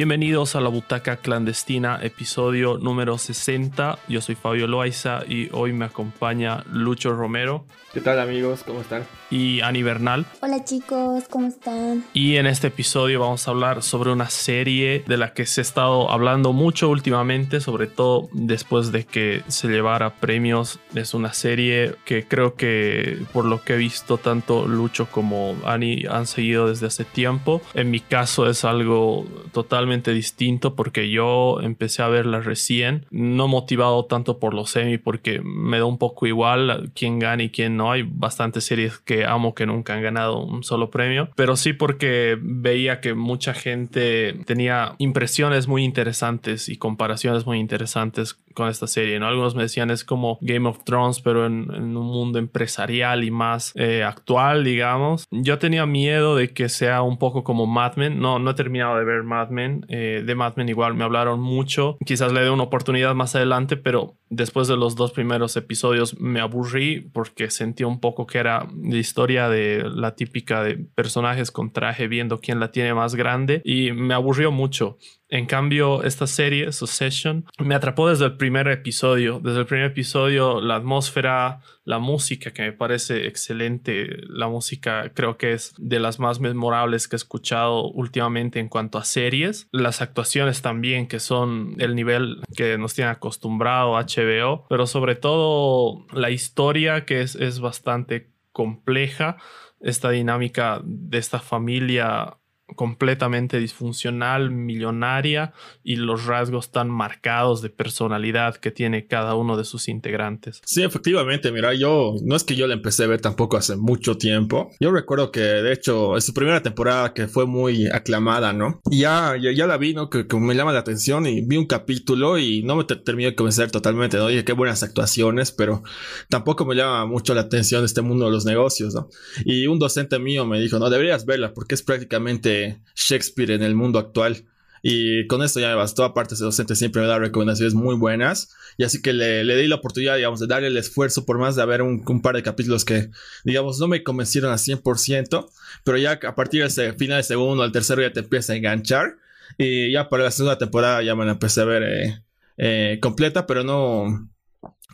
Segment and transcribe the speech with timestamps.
[0.00, 3.98] Bienvenidos a la Butaca Clandestina, episodio número 60.
[4.08, 7.66] Yo soy Fabio Loaiza y hoy me acompaña Lucho Romero.
[7.92, 8.62] ¿Qué tal amigos?
[8.64, 9.04] ¿Cómo están?
[9.30, 10.24] Y Ani Bernal.
[10.40, 12.04] Hola chicos, ¿cómo están?
[12.14, 15.62] Y en este episodio vamos a hablar sobre una serie de la que se ha
[15.62, 20.78] estado hablando mucho últimamente, sobre todo después de que se llevara premios.
[20.94, 26.04] Es una serie que creo que por lo que he visto tanto Lucho como Ani
[26.08, 27.60] han seguido desde hace tiempo.
[27.74, 34.04] En mi caso es algo totalmente distinto porque yo empecé a verla recién, no motivado
[34.04, 37.92] tanto por los semi porque me da un poco igual quién gana y quién no.
[37.92, 42.38] Hay bastantes series que amo que nunca han ganado un solo premio, pero sí porque
[42.40, 49.18] veía que mucha gente tenía impresiones muy interesantes y comparaciones muy interesantes con esta serie.
[49.18, 49.26] ¿no?
[49.26, 53.72] Algunos me decían es como Game of Thrones, pero en, un mundo empresarial y más
[53.74, 55.26] eh, actual, digamos.
[55.30, 58.20] Yo tenía miedo de que sea un poco como Mad Men.
[58.20, 59.79] No, no he terminado de ver Mad Men.
[59.88, 61.98] Eh, de Mad Men igual me hablaron mucho.
[62.04, 66.40] Quizás le dé una oportunidad más adelante, pero después de los dos primeros episodios me
[66.40, 71.72] aburrí porque sentí un poco que era la historia de la típica de personajes con
[71.72, 74.96] traje viendo quién la tiene más grande y me aburrió mucho.
[75.30, 79.40] En cambio, esta serie, Succession, me atrapó desde el primer episodio.
[79.40, 84.08] Desde el primer episodio, la atmósfera, la música, que me parece excelente.
[84.26, 88.98] La música creo que es de las más memorables que he escuchado últimamente en cuanto
[88.98, 89.68] a series.
[89.70, 94.66] Las actuaciones también, que son el nivel que nos tiene acostumbrado HBO.
[94.68, 99.36] Pero sobre todo la historia, que es, es bastante compleja.
[99.80, 102.39] Esta dinámica de esta familia
[102.76, 105.52] completamente disfuncional, millonaria
[105.84, 110.60] y los rasgos tan marcados de personalidad que tiene cada uno de sus integrantes.
[110.64, 114.16] Sí, efectivamente, mira, yo no es que yo la empecé a ver tampoco hace mucho
[114.16, 114.70] tiempo.
[114.80, 118.80] Yo recuerdo que de hecho es su primera temporada que fue muy aclamada, ¿no?
[118.90, 120.10] Y ya, ya, la vi, ¿no?
[120.10, 123.70] Que, me llama la atención y vi un capítulo y no me terminé de convencer
[123.70, 124.28] totalmente, ¿no?
[124.28, 125.82] Dije qué buenas actuaciones, pero
[126.28, 129.08] tampoco me llama mucho la atención este mundo de los negocios, ¿no?
[129.44, 132.59] Y un docente mío me dijo, no, deberías verla porque es prácticamente
[132.94, 134.44] Shakespeare en el mundo actual.
[134.82, 136.04] Y con esto ya me bastó.
[136.04, 138.54] Aparte, ese docente siempre me da recomendaciones muy buenas.
[138.78, 141.62] Y así que le, di la oportunidad, digamos, de darle el esfuerzo por más de
[141.62, 143.10] haber un, par de capítulos que,
[143.44, 145.50] digamos, no me convencieron al 100%.
[145.84, 149.16] Pero ya a partir del final del segundo al tercero ya te empieza a enganchar.
[149.58, 152.22] Y ya para la segunda temporada ya me la empecé a ver eh,
[152.56, 154.30] eh, completa, pero no,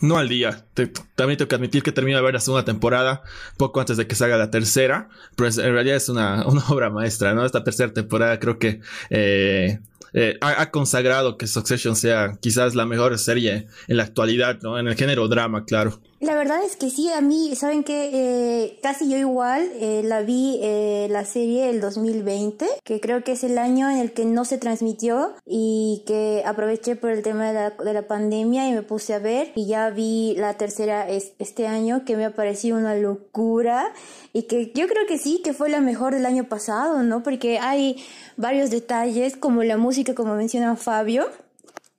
[0.01, 0.67] no al día.
[1.15, 3.23] también tengo que admitir que termino de ver la segunda temporada
[3.57, 5.09] poco antes de que salga la tercera.
[5.37, 7.45] Pero en realidad es una, una obra maestra, ¿no?
[7.45, 8.81] Esta tercera temporada creo que
[9.11, 9.79] eh,
[10.13, 14.79] eh, ha, consagrado que Succession sea quizás la mejor serie en la actualidad, ¿no?
[14.79, 16.01] En el género drama, claro.
[16.27, 20.23] La verdad es que sí, a mí, ¿saben que eh, Casi yo igual eh, la
[20.23, 24.25] vi eh, la serie el 2020, que creo que es el año en el que
[24.25, 28.73] no se transmitió y que aproveché por el tema de la, de la pandemia y
[28.73, 32.77] me puse a ver y ya vi la tercera este año que me ha parecido
[32.77, 33.93] una locura
[34.33, 37.23] y que yo creo que sí, que fue la mejor del año pasado, ¿no?
[37.23, 38.05] Porque hay
[38.37, 41.27] varios detalles como la música, como menciona Fabio,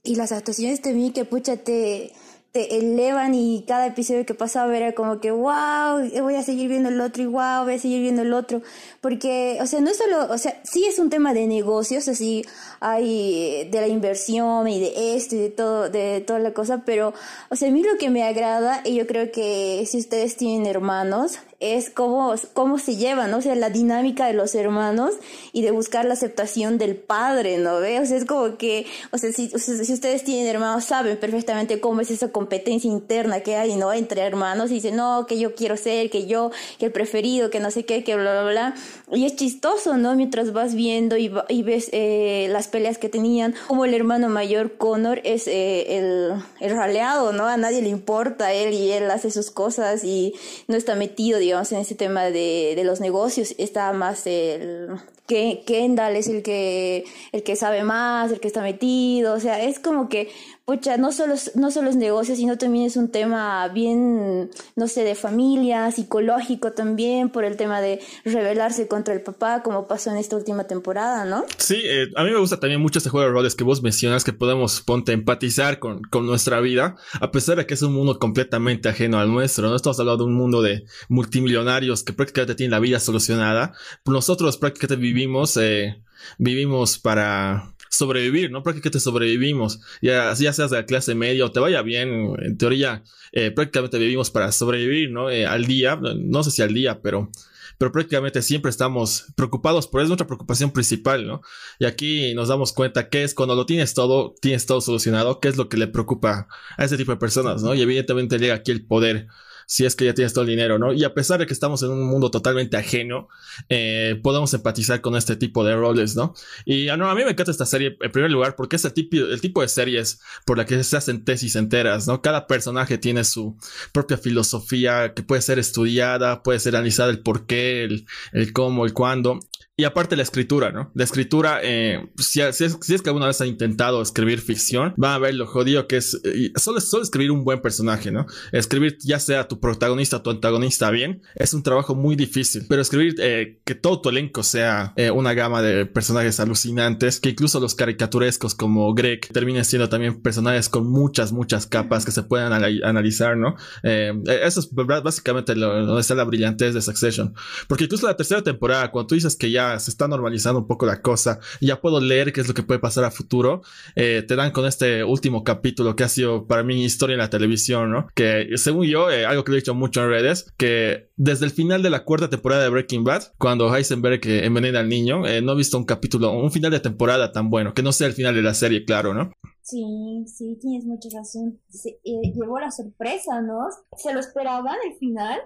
[0.04, 2.12] y las actuaciones mí que pucha te
[2.52, 6.90] te elevan y cada episodio que pasaba era como que, wow, voy a seguir viendo
[6.90, 8.62] el otro y wow, voy a seguir viendo el otro.
[9.02, 12.46] Porque, o sea, no es solo, o sea, sí es un tema de negocios, así
[12.80, 17.14] hay de la inversión y de esto y de todo, de toda la cosa, pero,
[17.50, 20.66] o sea, a mí lo que me agrada, y yo creo que si ustedes tienen
[20.66, 23.38] hermanos, es cómo, cómo se llevan, ¿no?
[23.38, 25.14] O sea, la dinámica de los hermanos
[25.54, 27.80] y de buscar la aceptación del padre, ¿no?
[27.80, 28.00] ¿Ve?
[28.00, 32.02] O sea, es como que, o sea, si, si ustedes tienen hermanos, saben perfectamente cómo
[32.02, 33.92] es esa competencia interna que hay, ¿no?
[33.92, 37.60] Entre hermanos y dicen, no, que yo quiero ser, que yo, que el preferido, que
[37.60, 38.76] no sé qué, que bla, bla, bla.
[39.12, 40.16] Y es chistoso, ¿no?
[40.16, 44.78] Mientras vas viendo y, y ves eh, las peleas que tenían, como el hermano mayor
[44.78, 47.48] Connor es eh, el, el raleado, ¿no?
[47.48, 50.36] A nadie le importa él y él hace sus cosas y
[50.68, 54.90] no está metido, digamos, en ese tema de, de los negocios, está más el
[55.28, 59.62] que Kendall es el que el que sabe más, el que está metido, o sea,
[59.62, 60.30] es como que
[60.68, 65.06] pucha, no solo, no solo es negocio, sino también es un tema bien, no sé,
[65.06, 70.18] de familia, psicológico también, por el tema de rebelarse contra el papá, como pasó en
[70.18, 71.46] esta última temporada, ¿no?
[71.58, 74.26] Sí, eh, a mí me gusta también mucho este juego de roles que vos mencionas,
[74.26, 78.20] que podemos, ponte, empatizar con, con nuestra vida, a pesar de que es un mundo
[78.20, 79.76] completamente ajeno al nuestro, ¿no?
[79.78, 83.72] Estamos hablando de un mundo de multimillonarios que prácticamente tienen la vida solucionada,
[84.06, 85.17] nosotros prácticamente vivimos,
[85.58, 86.02] eh,
[86.38, 88.64] vivimos para sobrevivir, ¿no?
[88.64, 93.04] Prácticamente sobrevivimos, ya, ya seas de la clase media o te vaya bien, en teoría,
[93.32, 95.30] eh, prácticamente vivimos para sobrevivir, ¿no?
[95.30, 97.32] Eh, al día, no sé si al día, pero
[97.78, 101.42] pero prácticamente siempre estamos preocupados por es nuestra preocupación principal, ¿no?
[101.80, 105.50] Y aquí nos damos cuenta que es cuando lo tienes todo, tienes todo solucionado, qué
[105.50, 107.76] es lo que le preocupa a ese tipo de personas, ¿no?
[107.76, 109.28] Y evidentemente llega aquí el poder
[109.68, 110.94] si es que ya tienes todo el dinero, ¿no?
[110.94, 113.28] Y a pesar de que estamos en un mundo totalmente ajeno,
[113.68, 116.34] eh, podemos empatizar con este tipo de roles, ¿no?
[116.66, 119.18] Y ah, a mí me encanta esta serie en primer lugar porque es el tipo,
[119.18, 122.22] el tipo de series por la que se hacen tesis enteras, ¿no?
[122.22, 123.58] Cada personaje tiene su
[123.92, 128.86] propia filosofía que puede ser estudiada, puede ser analizada el por qué, el, el cómo,
[128.86, 129.38] el cuándo.
[129.80, 130.90] Y aparte la escritura, ¿no?
[130.96, 135.14] La escritura, eh, si, es, si, es, que alguna vez ha intentado escribir ficción, va
[135.14, 136.20] a ver lo jodido que es
[136.56, 138.26] solo, solo escribir un buen personaje, ¿no?
[138.52, 142.66] Escribir ya sea tu protagonista o tu antagonista bien, es un trabajo muy difícil.
[142.68, 147.30] Pero escribir eh, que todo tu elenco sea eh, una gama de personajes alucinantes, que
[147.30, 152.24] incluso los caricaturescos como Greg terminen siendo también personajes con muchas, muchas capas que se
[152.24, 153.56] puedan analizar, ¿no?
[153.84, 157.36] Eh, eso es básicamente lo, donde está la brillantez de Succession.
[157.68, 160.86] Porque incluso la tercera temporada, cuando tú dices que ya se está normalizando un poco
[160.86, 163.62] la cosa ya puedo leer qué es lo que puede pasar a futuro,
[163.96, 167.30] eh, te dan con este último capítulo que ha sido para mí historia en la
[167.30, 168.08] televisión, ¿no?
[168.16, 171.52] Que según yo, eh, algo que lo he dicho mucho en redes, que desde el
[171.52, 175.54] final de la cuarta temporada de Breaking Bad, cuando Heisenberg eh, envenena al niño, no
[175.54, 178.36] he visto un capítulo, un final de temporada tan bueno, que no sea el final
[178.36, 179.32] de la serie, claro, ¿no?
[179.62, 179.84] Sí,
[180.28, 181.60] sí, tienes mucha razón.
[181.70, 183.68] Se, llevó la sorpresa, ¿no?
[183.98, 185.42] ¿Se lo esperaban al final?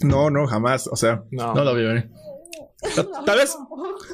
[0.00, 0.86] No, no, jamás.
[0.88, 2.10] O sea, no, no lo vi venir.
[3.26, 3.56] Tal vez,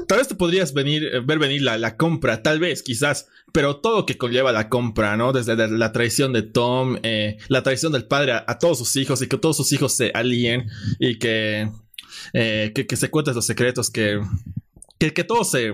[0.06, 3.76] tal vez te podrías venir, eh, ver venir la, la, compra, tal vez, quizás, pero
[3.76, 5.32] todo que conlleva la compra, ¿no?
[5.32, 9.26] Desde la, traición de Tom, eh, la traición del padre a, todos sus hijos y
[9.26, 10.69] que todos sus hijos se alíen
[11.00, 11.70] y que,
[12.35, 14.20] eh, que, se cuenten los secretos, que,
[14.99, 15.73] que, que todo se,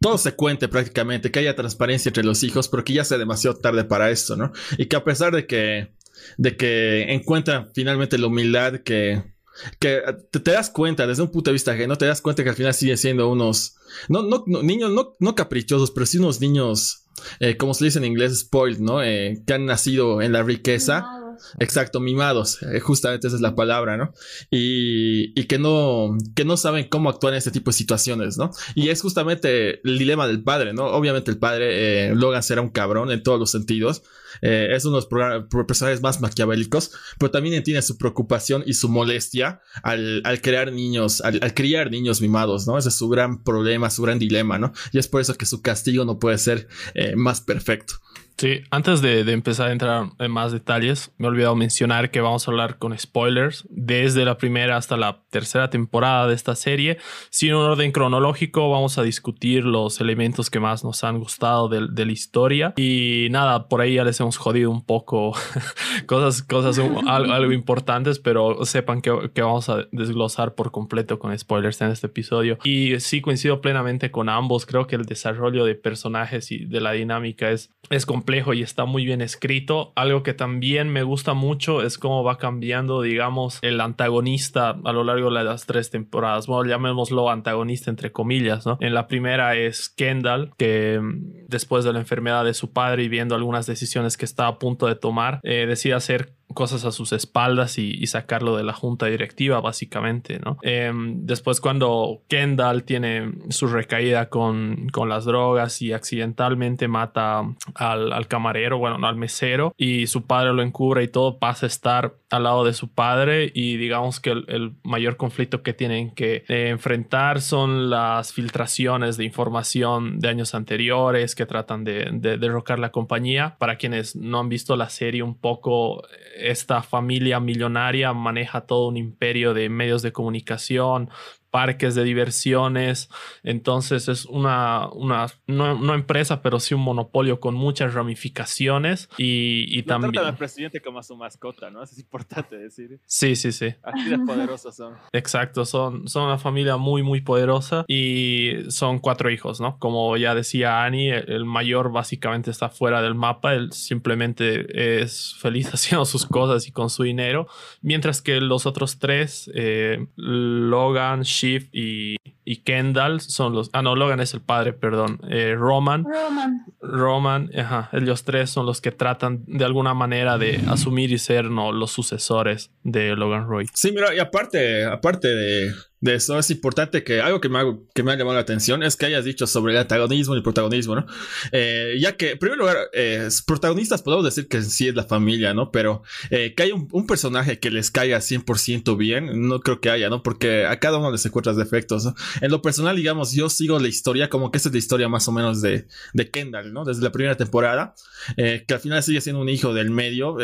[0.00, 3.58] todo se cuente prácticamente, que haya transparencia entre los hijos, pero que ya sea demasiado
[3.58, 4.52] tarde para esto, ¿no?
[4.78, 5.92] Y que a pesar de que,
[6.38, 9.31] de que encuentran finalmente la humildad que,
[9.78, 12.56] que te, das cuenta desde un punto de vista no te das cuenta que al
[12.56, 13.76] final siguen siendo unos,
[14.08, 17.04] no, no, niños, no, no caprichosos, pero sí unos niños,
[17.40, 19.02] eh, como se dice en inglés, spoiled, ¿no?
[19.02, 21.21] Eh, que han nacido en la riqueza.
[21.58, 24.12] Exacto, mimados, eh, justamente esa es la palabra, ¿no?
[24.50, 28.50] Y, que no, que no saben cómo actuar en este tipo de situaciones, ¿no?
[28.74, 30.86] Y es justamente el dilema del padre, ¿no?
[30.86, 34.02] Obviamente el padre, eh, Logan será un cabrón en todos los sentidos,
[34.40, 38.88] eh, es uno de los personajes más maquiavélicos, pero también tiene su preocupación y su
[38.88, 42.78] molestia al, crear niños, al, criar niños mimados, ¿no?
[42.78, 44.72] Ese es su gran problema, su gran dilema, ¿no?
[44.92, 46.68] Y es por eso que su castigo no puede ser
[47.16, 47.94] más perfecto.
[48.36, 52.46] Sí, antes de, empezar a entrar en más detalles, me he olvidado mencionar que vamos
[52.46, 56.98] a hablar con spoilers desde la primera hasta la tercera temporada de esta serie.
[57.30, 62.04] Sin un orden cronológico, vamos a discutir los elementos que más nos han gustado de,
[62.04, 62.74] la historia.
[62.76, 65.34] Y nada, por ahí ya les hemos jodido un poco
[66.06, 71.80] cosas, cosas algo, importantes, pero sepan que, que, vamos a desglosar por completo con spoilers
[71.80, 72.58] en este episodio.
[72.64, 74.66] Y sí, coincido plenamente con ambos.
[74.66, 78.62] Creo que el desarrollo de personajes y de la dinámica es, es complejo complejo y
[78.62, 79.92] está muy bien escrito.
[79.96, 85.02] Algo que también me gusta mucho es cómo va cambiando, digamos, el antagonista a lo
[85.02, 86.46] largo de las tres temporadas.
[86.46, 88.78] Bueno, llamémoslo antagonista entre comillas, ¿no?
[88.80, 93.08] En la primera es Kendall, que mm, después de la enfermedad de su padre y
[93.08, 97.12] viendo algunas decisiones que está a punto de tomar, eh, decide hacer cosas a sus
[97.12, 100.58] espaldas y, sacarlo de la junta directiva, básicamente, ¿no?
[100.62, 107.42] Em, después cuando Kendall tiene su recaída con, con las drogas y accidentalmente mata
[107.74, 111.68] al, camarero, bueno, no al mesero, y su padre lo encubre y todo pasa a
[111.68, 116.44] estar al lado de su padre y digamos que el, mayor conflicto que tienen que
[116.48, 122.90] eh, enfrentar son las filtraciones de información de años anteriores que tratan de derrocar la
[122.90, 123.56] compañía.
[123.58, 126.02] Para quienes no han visto la serie un poco
[126.42, 131.10] esta familia millonaria maneja todo un imperio de medios de comunicación,
[131.52, 133.10] parques de diversiones.
[133.44, 139.08] Entonces es una, una no, empresa, pero sí un monopolio con muchas ramificaciones.
[139.18, 140.12] Y, y también.
[140.12, 141.82] Tratan al presidente como a su mascota, ¿no?
[141.82, 142.98] Eso es importante decir.
[143.06, 143.74] Sí, sí, sí.
[143.82, 144.94] Así de poderosos son.
[145.12, 149.78] Exacto, son, son una familia muy, muy poderosa y son cuatro hijos, ¿no?
[149.78, 155.68] Como ya decía Annie, el mayor básicamente está fuera del mapa, él simplemente es feliz
[155.74, 157.46] haciendo sus cosas y con su dinero,
[157.82, 163.70] mientras que los otros tres, eh, Logan, y y Kendall son los.
[163.72, 165.20] Ah, no, Logan es el padre, perdón.
[165.28, 166.04] Eh, Roman.
[166.04, 166.66] Roman.
[166.80, 171.44] Roman, ajá, ellos tres son los que tratan de alguna manera de asumir y ser
[171.44, 171.72] ¿no?
[171.72, 173.66] los sucesores de Logan Roy.
[173.74, 175.72] Sí, mira, y aparte, aparte de,
[176.02, 178.82] de eso es importante que algo que me, ha, que me ha llamado la atención
[178.82, 181.06] es que hayas dicho sobre el antagonismo y el protagonismo, ¿no?
[181.52, 185.54] Eh, ya que, en primer lugar, eh, protagonistas podemos decir que sí es la familia,
[185.54, 185.70] ¿no?
[185.70, 190.08] Pero eh, que hay un, personaje que les caiga 100% bien, no creo que haya,
[190.10, 190.24] ¿no?
[190.24, 192.08] Porque a cada uno les encuentras defectos.
[192.40, 195.28] En lo personal, digamos, yo sigo la historia como que esta es la historia más
[195.28, 196.84] o menos de, de Kendall, ¿no?
[196.84, 197.94] Desde la primera temporada,
[198.36, 200.36] que al final sigue siendo un hijo del medio,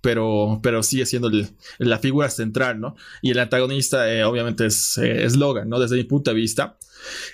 [0.00, 1.30] pero, pero sigue siendo
[1.78, 2.96] la figura central, ¿no?
[3.20, 5.78] Y el antagonista, obviamente, es eslogan, ¿no?
[5.78, 6.78] Desde mi punto de vista.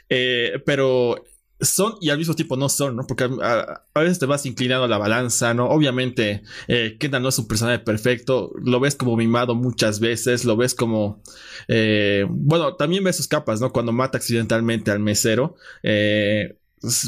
[0.08, 1.22] Eh, pero
[1.60, 3.06] son y al mismo tiempo no son, ¿no?
[3.06, 5.68] Porque a, veces te vas inclinando a la balanza, ¿no?
[5.68, 10.56] Obviamente, eh, Kendall no es un personaje perfecto, lo ves como mimado muchas veces, lo
[10.56, 11.22] ves como,
[11.66, 13.72] eh, bueno, también ves sus capas, ¿no?
[13.72, 16.58] Cuando mata accidentalmente al mesero, eh,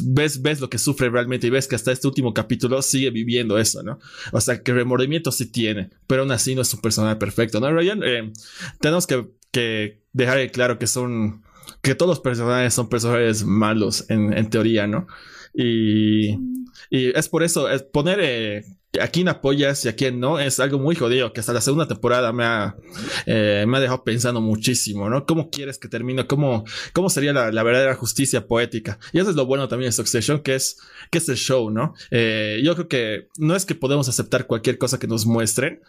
[0.04, 3.58] ves, ves lo que sufre realmente y ves que hasta este último capítulo sigue viviendo
[3.58, 3.98] eso, ¿no?
[4.32, 7.70] O sea, que remordimiento sí tiene, pero aún así no es un personaje perfecto, ¿no?
[7.72, 8.32] Ryan, eh,
[8.80, 11.42] tenemos que, que dejar claro que son,
[11.82, 15.06] que todos los personajes son personajes malos en, en teoría, ¿no?
[15.54, 16.32] Y,
[16.90, 18.64] y es por eso, es poner eh,
[19.00, 21.86] a quién apoyas y a quién no es algo muy jodido que hasta la segunda
[21.86, 22.76] temporada me ha,
[23.26, 25.26] eh, me ha dejado pensando muchísimo, ¿no?
[25.26, 26.26] ¿Cómo quieres que termine?
[26.26, 28.98] ¿Cómo, cómo sería la, la, verdadera justicia poética?
[29.12, 30.78] Y eso es lo bueno también de Succession, que es,
[31.10, 31.94] que es el show, ¿no?
[32.10, 35.82] Eh, yo creo que no es que podemos aceptar cualquier cosa que nos muestren,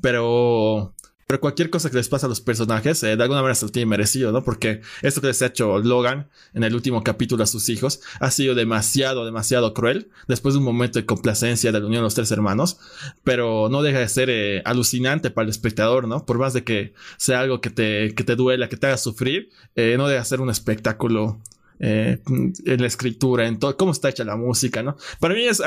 [0.00, 0.94] pero
[1.26, 3.72] pero cualquier cosa que les pasa a los personajes, eh, de alguna manera se lo
[3.72, 4.44] tiene merecido, ¿no?
[4.44, 8.30] Porque esto que les ha hecho Logan en el último capítulo a sus hijos ha
[8.30, 12.14] sido demasiado, demasiado cruel, después de un momento de complacencia de la unión de los
[12.14, 12.78] tres hermanos,
[13.24, 16.24] pero no deja de ser eh, alucinante para el espectador, ¿no?
[16.24, 19.50] Por más de que sea algo que te, que te duela, que te haga sufrir,
[19.74, 21.40] eh, no deja de ser un espectáculo
[21.78, 24.96] eh, en la escritura, en todo, cómo está hecha la música, ¿no?
[25.20, 25.64] Para mí es, uh,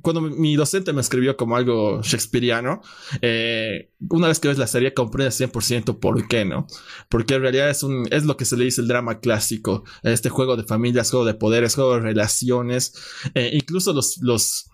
[0.00, 2.80] cuando mi docente me escribió como algo shakespeariano,
[3.20, 6.66] eh, una vez que ves la serie comprendes 100% por qué, ¿no?
[7.08, 10.30] Porque en realidad es un, es lo que se le dice el drama clásico, este
[10.30, 12.94] juego de familias, juego de poderes, juego de relaciones,
[13.34, 14.70] eh, incluso los, los,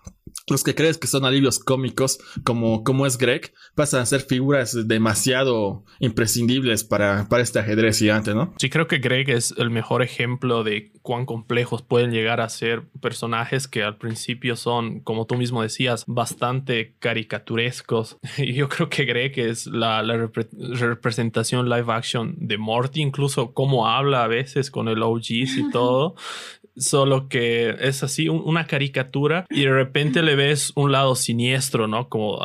[0.49, 4.87] los que crees que son alivios cómicos, como, como es Greg, pasan a ser figuras
[4.87, 8.53] demasiado imprescindibles para, para este ajedrez gigante, ¿no?
[8.57, 12.83] Sí, creo que Greg es el mejor ejemplo de cuán complejos pueden llegar a ser
[13.01, 18.17] personajes que al principio son, como tú mismo decías, bastante caricaturescos.
[18.37, 23.53] Y yo creo que Greg es la, la repre representación live action de Morty, incluso
[23.53, 26.15] cómo habla a veces con el OGs y todo
[26.77, 31.87] solo que es así un, una caricatura y de repente le ves un lado siniestro,
[31.87, 32.09] ¿no?
[32.09, 32.39] Como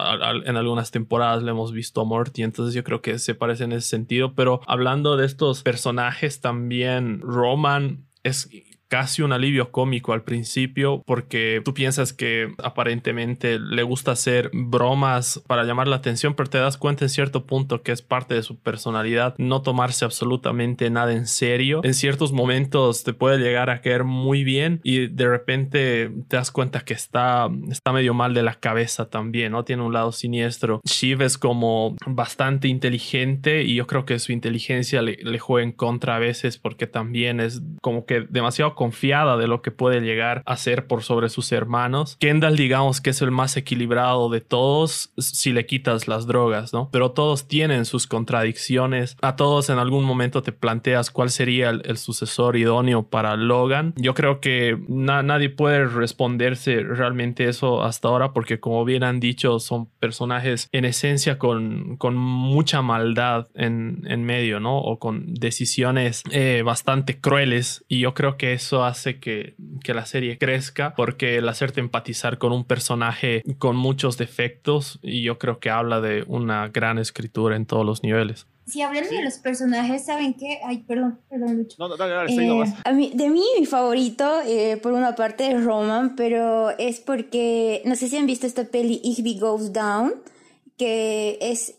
[0.44, 3.72] en algunas temporadas le hemos visto a Morty, entonces yo creo que se parece en
[3.72, 8.48] ese sentido, pero hablando de estos personajes también, Roman es
[8.92, 15.42] casi un alivio cómico al principio porque tú piensas que aparentemente le gusta hacer bromas
[15.46, 18.42] para llamar la atención, pero te das cuenta en cierto punto que es parte de
[18.42, 21.80] su personalidad no tomarse absolutamente nada en serio.
[21.84, 26.50] En ciertos momentos te puede llegar a caer muy bien y de repente te das
[26.50, 29.64] cuenta que está, está medio mal de la cabeza también, ¿no?
[29.64, 30.82] Tiene un lado siniestro.
[30.84, 35.72] Shiv es como bastante inteligente y yo creo que su inteligencia le, le juega en
[35.72, 40.42] contra a veces porque también es como que demasiado confiada de lo que puede llegar
[40.44, 42.16] a ser por sobre sus hermanos.
[42.18, 46.88] Kendall, digamos que es el más equilibrado de todos si le quitas las drogas, ¿no?
[46.90, 49.16] Pero todos tienen sus contradicciones.
[49.22, 53.94] A todos en algún momento te planteas cuál sería el, sucesor idóneo para Logan.
[53.96, 59.20] Yo creo que na nadie puede responderse realmente eso hasta ahora porque como bien han
[59.20, 64.78] dicho son personajes en esencia con, con mucha maldad en, en medio, ¿no?
[64.78, 70.06] O con decisiones eh, bastante crueles y yo creo que eso hace que, que, la
[70.06, 75.58] serie crezca porque el hacerte empatizar con un personaje con muchos defectos y yo creo
[75.58, 78.46] que habla de una gran escritura en todos los niveles.
[78.66, 79.16] Si hablando sí.
[79.16, 80.60] de los personajes, ¿saben qué?
[80.64, 81.76] Ay, perdón, perdón, Lucho.
[81.78, 85.50] No, no, dale, dale, eh, a mí, de mí, mi favorito, eh, por una parte,
[85.50, 90.14] es Roman, pero es porque, no sé si han visto esta peli Igby Goes Down
[90.82, 91.74] que es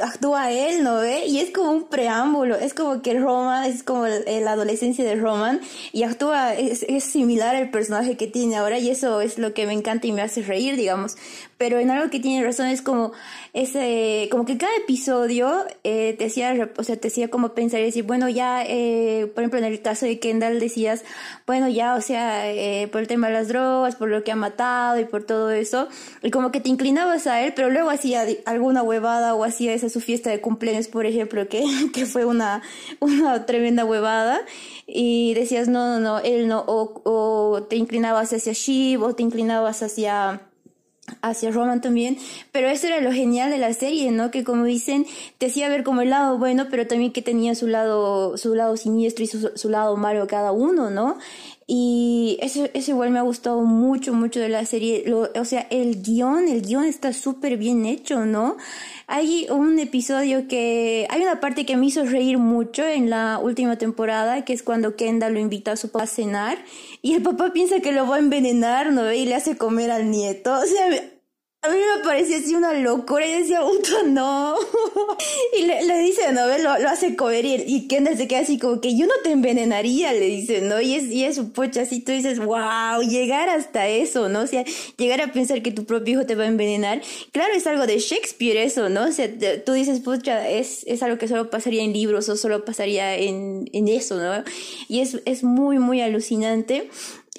[0.00, 1.26] actúa él, ¿no ve?
[1.26, 5.60] Y es como un preámbulo, es como que Roman es como la adolescencia de Roman
[5.92, 9.66] y actúa, es, es, similar al personaje que tiene ahora y eso es lo que
[9.66, 11.16] me encanta y me hace reír, digamos,
[11.58, 13.12] pero en algo que tiene razón es como
[13.52, 17.84] ese, como que cada episodio eh, te hacía, o sea, te hacía como pensar y
[17.84, 21.04] decir, bueno, ya, eh, por ejemplo, en el caso de Kendall decías,
[21.46, 24.36] bueno, ya, o sea, eh, por el tema de las drogas, por lo que ha
[24.36, 25.88] matado y por todo eso,
[26.22, 29.88] y como que te inclinabas a él, pero luego hacía alguna huevada o hacía esa
[29.88, 32.62] su fiesta de cumpleaños, por ejemplo, que, que fue una,
[33.00, 34.40] una tremenda huevada,
[34.86, 39.24] y decías, no, no, no, él no, o, o te inclinabas hacia Shiv, o te
[39.24, 40.40] inclinabas hacia
[41.22, 42.18] hacia Roman también,
[42.52, 44.30] pero eso era lo genial de la serie, ¿no?
[44.30, 45.06] Que como dicen,
[45.38, 48.76] te hacía ver como el lado bueno, pero también que tenía su lado, su lado
[48.76, 51.18] siniestro y su, su lado malo cada uno, ¿no?
[51.70, 55.04] Y eso, eso igual me ha gustado mucho, mucho de la serie.
[55.06, 58.56] Lo, o sea, el guion, el guion está súper bien hecho, ¿no?
[59.06, 63.76] Hay un episodio que, hay una parte que me hizo reír mucho en la última
[63.76, 66.56] temporada, que es cuando Kendall lo invita a su papá a cenar
[67.02, 69.12] y el papá piensa que lo va a envenenar, ¿no?
[69.12, 70.50] Y le hace comer al nieto.
[70.58, 71.17] O sea,
[71.60, 74.54] a mí me parecía así una locura y decía, puta, no.
[75.58, 76.46] y le, dice, ¿no?
[76.58, 79.32] Lo, lo hace comer y, y Kendall se queda así como que yo no te
[79.32, 80.80] envenenaría, le dice, ¿no?
[80.80, 84.42] Y es, y es un pocha así, tú dices, wow, llegar hasta eso, ¿no?
[84.42, 84.64] O sea,
[84.96, 87.02] llegar a pensar que tu propio hijo te va a envenenar.
[87.32, 89.08] Claro, es algo de Shakespeare eso, ¿no?
[89.08, 89.28] O sea,
[89.64, 93.68] tú dices, pucha, es, es algo que solo pasaría en libros o solo pasaría en,
[93.72, 94.44] en eso, ¿no?
[94.88, 96.88] Y es, es muy, muy alucinante.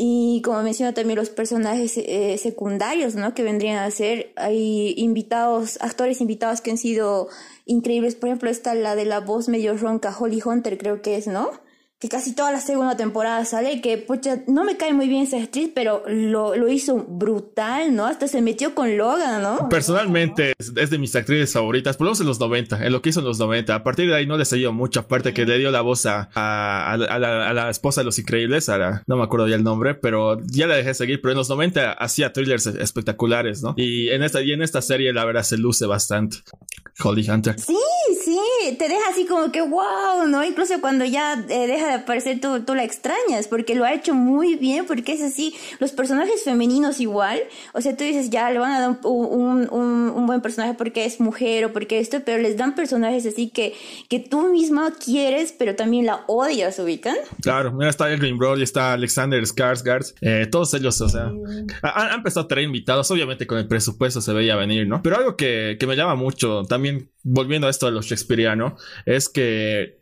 [0.02, 3.34] Y como menciono también los personajes eh, secundarios, ¿no?
[3.34, 7.28] Que vendrían a ser, hay invitados, actores invitados que han sido
[7.66, 8.16] increíbles.
[8.16, 11.52] Por ejemplo, está la de la voz medio ronca, Holly Hunter creo que es, ¿no?
[12.00, 15.36] Que casi toda la segunda temporada sale, que pucha, no me cae muy bien esa
[15.36, 18.06] actriz, pero lo, lo hizo brutal, ¿no?
[18.06, 19.68] Hasta se metió con Logan, ¿no?
[19.68, 23.02] Personalmente es, es de mis actrices favoritas, por lo menos en los 90, en lo
[23.02, 23.76] que hizo en los 90.
[23.76, 26.30] A partir de ahí no le seguido mucho, aparte que le dio la voz a,
[26.34, 29.94] a, a, la, esposa de los increíbles, a la, no me acuerdo ya el nombre,
[29.94, 33.74] pero ya la dejé seguir, pero en los 90 hacía thrillers espectaculares, ¿no?
[33.76, 36.38] Y en esta, y en esta serie la verdad se luce bastante.
[37.02, 37.60] Holly Hunter.
[37.60, 37.78] Sí,
[38.24, 40.44] sí, te deja así como que wow, ¿no?
[40.44, 44.14] Incluso cuando ya eh, deja de aparecer tú, tú la extrañas, porque lo ha hecho
[44.14, 47.40] muy bien, porque es así, los personajes femeninos igual,
[47.74, 50.74] o sea, tú dices, ya le van a dar un, un, un, un buen personaje
[50.74, 53.74] porque es mujer o porque esto, pero les dan personajes así que,
[54.08, 57.16] que tú misma quieres, pero también la odias, ¿ubican?
[57.42, 62.14] Claro, mira, está Elgin Brody, está Alexander Skarsgård, eh, todos ellos, o sea, han, han,
[62.14, 65.02] empezado a traer invitados, obviamente con el presupuesto se veía venir, ¿no?
[65.02, 69.30] Pero algo que, que me llama mucho, también volviendo a esto de lo shakespeariano, es
[69.30, 70.00] que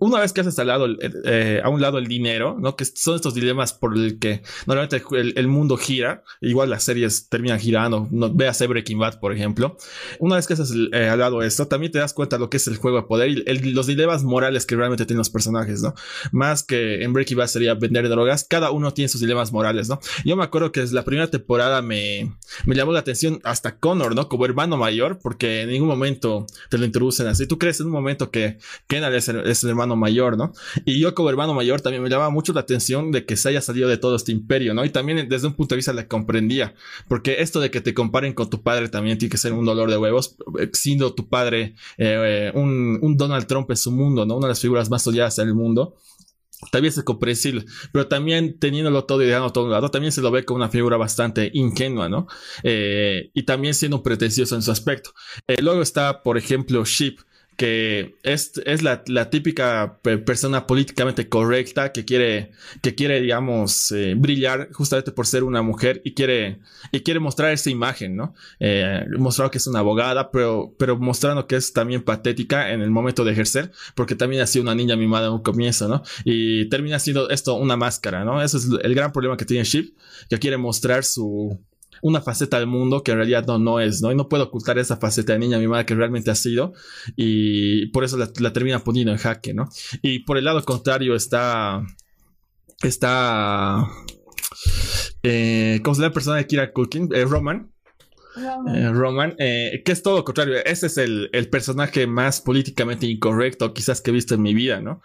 [0.00, 0.86] una vez que has instalado
[1.24, 2.74] eh, a un lado el dinero, ¿no?
[2.74, 7.28] Que son estos dilemas por el que normalmente el, el mundo gira, igual las series
[7.28, 9.76] terminan girando, no, veas Breaking Bad, por ejemplo.
[10.18, 12.56] Una vez que has eh, al lado esto, también te das cuenta de lo que
[12.56, 15.82] es el juego de poder y el, los dilemas morales que realmente tienen los personajes,
[15.82, 15.94] ¿no?
[16.32, 20.00] Más que en Breaking Bad sería vender drogas, cada uno tiene sus dilemas morales, ¿no?
[20.24, 22.34] Yo me acuerdo que la primera temporada me,
[22.64, 24.28] me llamó la atención hasta Connor, ¿no?
[24.28, 27.46] Como hermano mayor, porque en ningún momento te lo introducen así.
[27.46, 30.52] Tú crees en un momento que Kendall es el, es el hermano mayor, ¿no?
[30.84, 33.60] Y yo como hermano mayor también me llamaba mucho la atención de que se haya
[33.60, 34.84] salido de todo este imperio, ¿no?
[34.84, 36.74] Y también desde un punto de vista le comprendía,
[37.08, 39.90] porque esto de que te comparen con tu padre también tiene que ser un dolor
[39.90, 40.36] de huevos,
[40.72, 44.36] siendo tu padre eh, un, un Donald Trump en su mundo, ¿no?
[44.36, 45.96] Una de las figuras más odiadas en el mundo
[46.70, 50.20] también es comprensible, pero también teniéndolo todo y dejando todo a un lado, también se
[50.20, 52.26] lo ve como una figura bastante ingenua, ¿no?
[52.62, 55.12] Eh, y también siendo pretencioso en su aspecto.
[55.46, 57.18] Eh, luego está, por ejemplo, Sheep,
[57.60, 64.14] que es, es la, la, típica persona políticamente correcta que quiere, que quiere, digamos, eh,
[64.16, 68.32] brillar justamente por ser una mujer y quiere, y quiere mostrar esa imagen, ¿no?
[68.60, 72.90] Eh, mostrar que es una abogada, pero, pero mostrando que es también patética en el
[72.90, 76.02] momento de ejercer, porque también ha sido una niña mimada en un comienzo, ¿no?
[76.24, 78.42] Y termina siendo esto una máscara, ¿no?
[78.42, 79.94] Ese es el gran problema que tiene Sheep,
[80.30, 81.60] que quiere mostrar su,
[82.02, 84.12] una faceta del mundo que en realidad no, no es, ¿no?
[84.12, 86.72] Y no puedo ocultar esa faceta de niña mimada que realmente ha sido
[87.16, 89.68] y por eso la, la termina poniendo en jaque, ¿no?
[90.02, 91.82] Y por el lado contrario está,
[92.82, 93.86] está,
[95.22, 97.08] eh, ¿cómo se llama la persona de Kira Culkin?
[97.14, 97.70] Eh, Roman.
[98.36, 100.56] Roman, eh, Roman eh, que es todo lo contrario.
[100.64, 104.80] Ese es el, el personaje más políticamente incorrecto quizás que he visto en mi vida,
[104.80, 105.02] ¿no?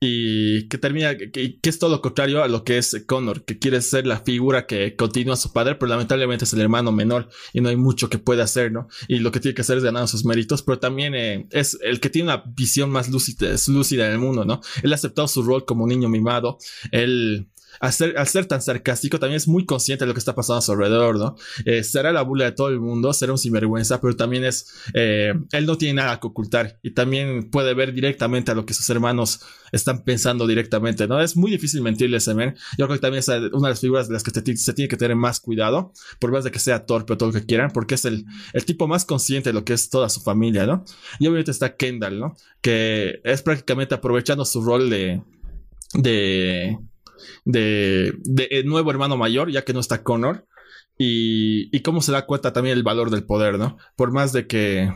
[0.00, 3.80] Y que termina, que, es todo lo contrario a lo que es Connor, que quiere
[3.80, 7.68] ser la figura que continúa su padre, pero lamentablemente es el hermano menor y no
[7.68, 8.88] hay mucho que pueda hacer, ¿no?
[9.08, 12.00] Y lo que tiene que hacer es ganar sus méritos, pero también eh, es el
[12.00, 14.60] que tiene una visión más lúcida, lúcida en el mundo, ¿no?
[14.82, 16.58] Él ha aceptado su rol como niño mimado,
[16.90, 17.48] él
[17.80, 20.62] al ser, ser tan sarcástico, también es muy consciente de lo que está pasando a
[20.62, 21.36] su alrededor, ¿no?
[21.64, 25.34] Eh, será la bula de todo el mundo, será un sinvergüenza, pero también es, eh,
[25.52, 28.88] él no tiene nada que ocultar y también puede ver directamente a lo que sus
[28.90, 29.40] hermanos
[29.72, 31.20] están pensando directamente, ¿no?
[31.20, 32.54] Es muy difícil mentirle a ese men.
[32.78, 34.96] Yo creo que también es una de las figuras de las que se tiene que
[34.96, 37.96] tener más cuidado, por más de que sea torpe o todo lo que quieran, porque
[37.96, 40.84] es el, el tipo más consciente de lo que es toda su familia, ¿no?
[41.18, 42.36] Y obviamente está Kendall, ¿no?
[42.60, 45.22] Que es prácticamente aprovechando su rol de,
[45.94, 46.78] de,
[47.44, 50.46] de, de, nuevo hermano mayor, ya que no está Connor.
[50.96, 53.78] Y, y cómo se da cuenta también el valor del poder, ¿no?
[53.96, 54.92] Por más de que,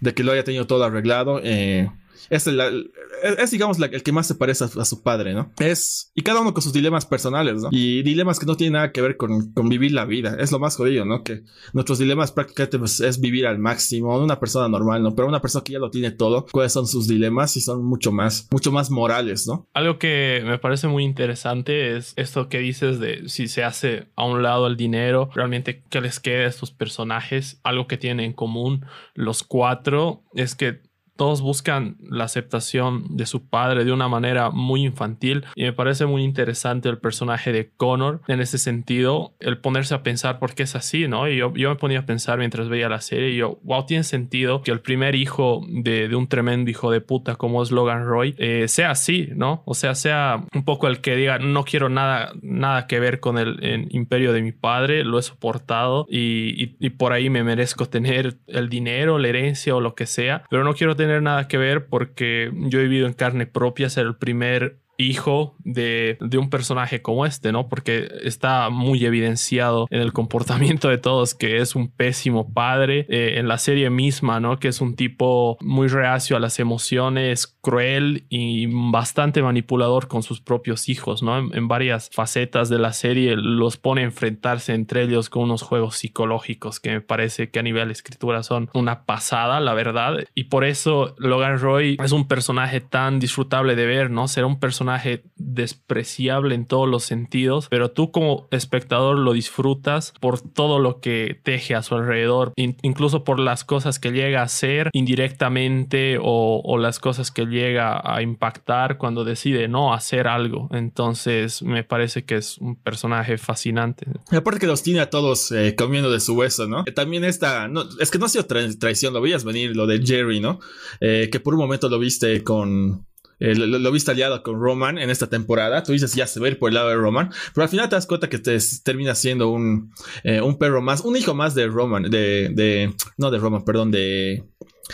[0.00, 1.90] de que lo haya tenido todo arreglado, eh,
[2.30, 2.90] es, el,
[3.38, 5.52] es, digamos, el que más se parece a, su padre, ¿no?
[5.58, 7.68] Es, y cada uno con sus dilemas personales, ¿no?
[7.70, 10.36] Y dilemas que no tienen nada que ver con, con vivir la vida.
[10.38, 11.22] Es lo más jodido, ¿no?
[11.22, 15.14] Que nuestros dilemas prácticamente pues, es vivir al máximo, una persona normal, ¿no?
[15.14, 17.56] Pero una persona que ya lo tiene todo, ¿cuáles son sus dilemas?
[17.56, 19.66] Y son mucho más, mucho más morales, ¿no?
[19.74, 24.24] Algo que me parece muy interesante es esto que dices de si se hace a
[24.24, 27.60] un lado el dinero, realmente qué les queda a estos personajes.
[27.62, 30.80] Algo que tienen en común los cuatro es que
[31.16, 36.06] todos buscan la aceptación de su padre de una manera muy infantil y me parece
[36.06, 40.64] muy interesante el personaje de Connor en ese sentido, el ponerse a pensar por qué
[40.64, 41.28] es así, ¿no?
[41.28, 44.04] Y yo, yo me ponía a pensar mientras veía la serie y yo, wow, tiene
[44.04, 48.06] sentido que el primer hijo de, de un tremendo hijo de puta como es Logan
[48.06, 49.62] Roy eh, sea así, ¿no?
[49.66, 53.38] O sea, sea un poco el que diga, no quiero nada, nada que ver con
[53.38, 57.44] el, el imperio de mi padre, lo he soportado y, y, y por ahí me
[57.44, 61.48] merezco tener el dinero, la herencia o lo que sea, pero no quiero tener nada
[61.48, 66.50] que ver porque yo he vivido en carne propia ser el primer hijo de, un
[66.50, 67.68] personaje como este, ¿no?
[67.68, 73.34] Porque está muy evidenciado en el comportamiento de todos que es un pésimo padre, eh,
[73.38, 74.58] en la serie misma, ¿no?
[74.58, 80.40] Que es un tipo muy reacio a las emociones, cruel y bastante manipulador con sus
[80.40, 81.38] propios hijos, ¿no?
[81.38, 85.62] En, en varias facetas de la serie los pone a enfrentarse entre ellos con unos
[85.62, 90.18] juegos psicológicos que me parece que a nivel de escritura son una pasada, la verdad.
[90.34, 94.28] Y por eso Logan Roy es un personaje tan disfrutable de ver, ¿no?
[94.28, 94.91] Será un personaje
[95.36, 101.40] despreciable en todos los sentidos, pero tú como espectador lo disfrutas por todo lo que
[101.42, 106.98] teje a su alrededor, incluso por las cosas que llega a hacer indirectamente o, las
[106.98, 110.68] cosas que llega a impactar cuando decide no hacer algo.
[110.72, 114.06] Entonces me parece que es un personaje fascinante.
[114.30, 116.84] aparte que los tiene a todos eh, comiendo de su hueso, ¿no?
[116.84, 120.04] También esta, no, es que no ha sido tra traición, lo veías venir, lo de
[120.04, 120.58] Jerry, ¿no?
[121.00, 123.06] Eh, que por un momento lo viste con
[123.42, 125.82] eh, lo, lo, viste aliado con Roman en esta temporada.
[125.82, 127.30] Tú dices, ya se va a ir por el lado de Roman.
[127.52, 131.00] Pero al final te das cuenta que te termina siendo un, eh, un perro más,
[131.00, 134.44] un hijo más de Roman, de, de, no de Roman, perdón, de,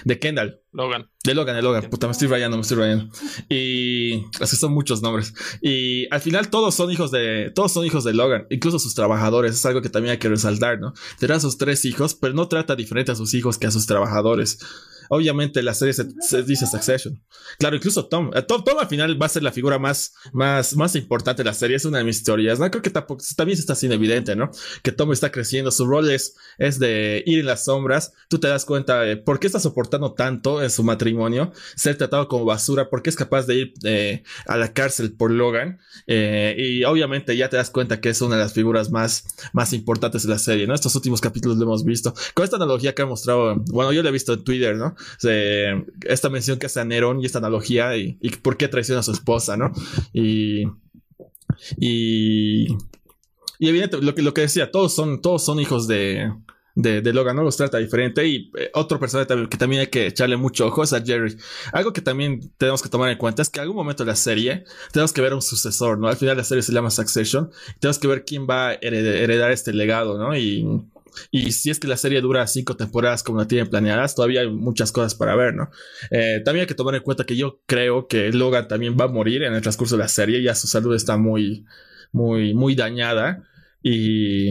[0.06, 0.62] de Kendall.
[0.72, 1.11] Logan.
[1.24, 1.90] De Logan, de Logan.
[1.90, 3.12] Puta, me estoy rayando, me estoy rayando.
[3.50, 5.34] Y así son muchos nombres.
[5.61, 9.56] Y al final todos son hijos de, todos son hijos de Logan, incluso sus trabajadores.
[9.56, 10.94] Es algo que también hay que resaltar, ¿no?
[11.18, 14.58] Tendrá sus tres hijos, pero no trata diferente a sus hijos que a sus trabajadores.
[15.09, 17.23] Obviamente la serie se, se, dice Succession.
[17.59, 18.31] Claro, incluso Tom.
[18.47, 18.64] Tom.
[18.64, 21.77] Tom al final va a ser la figura más, más, más importante de la serie.
[21.77, 22.59] Es una de mis teorías.
[22.59, 24.51] No creo que tampoco, también se está haciendo evidente, ¿no?
[24.83, 25.71] Que Tom está creciendo.
[25.71, 28.12] Su rol es, es de ir en las sombras.
[28.29, 32.29] Tú te das cuenta de por qué está soportando tanto en su matrimonio, ser tratado
[32.29, 35.79] como basura, porque es capaz de ir eh, a la cárcel por Logan.
[36.07, 39.73] Eh, y obviamente ya te das cuenta que es una de las figuras más, más
[39.73, 40.75] importantes de la serie, ¿no?
[40.75, 42.14] Estos últimos capítulos lo hemos visto.
[42.35, 44.94] Con esta analogía que ha mostrado, bueno, yo lo he visto en Twitter, ¿no?
[46.02, 49.12] Esta mención que hace a Nerón y esta analogía y, por qué traiciona a su
[49.12, 49.72] esposa, ¿no?
[50.12, 50.64] Y.
[51.76, 52.68] Y.
[53.61, 56.32] Y evidente, lo que, decía, todos son, todos son hijos de,
[56.76, 57.42] de, de, Logan, ¿no?
[57.42, 58.24] Los trata diferente.
[58.24, 61.37] Y eh, otro personaje que también hay que echarle mucho ojo es a Jerry.
[61.72, 64.16] Algo que también tenemos que tomar en cuenta es que en algún momento de la
[64.16, 66.06] serie tenemos que ver un sucesor, ¿no?
[66.06, 67.50] Al final la serie se llama Succession.
[67.80, 70.37] Tenemos que ver quién va a heredar este legado, ¿no?
[70.37, 70.64] Y
[71.31, 74.51] y si es que la serie dura cinco temporadas como la tienen planeadas, todavía hay
[74.51, 75.71] muchas cosas para ver, ¿no?
[76.11, 79.09] Eh, también hay que tomar en cuenta que yo creo que Logan también va a
[79.09, 81.64] morir en el transcurso de la serie, ya su salud está muy,
[82.12, 83.44] muy, muy dañada.
[83.83, 84.51] Y,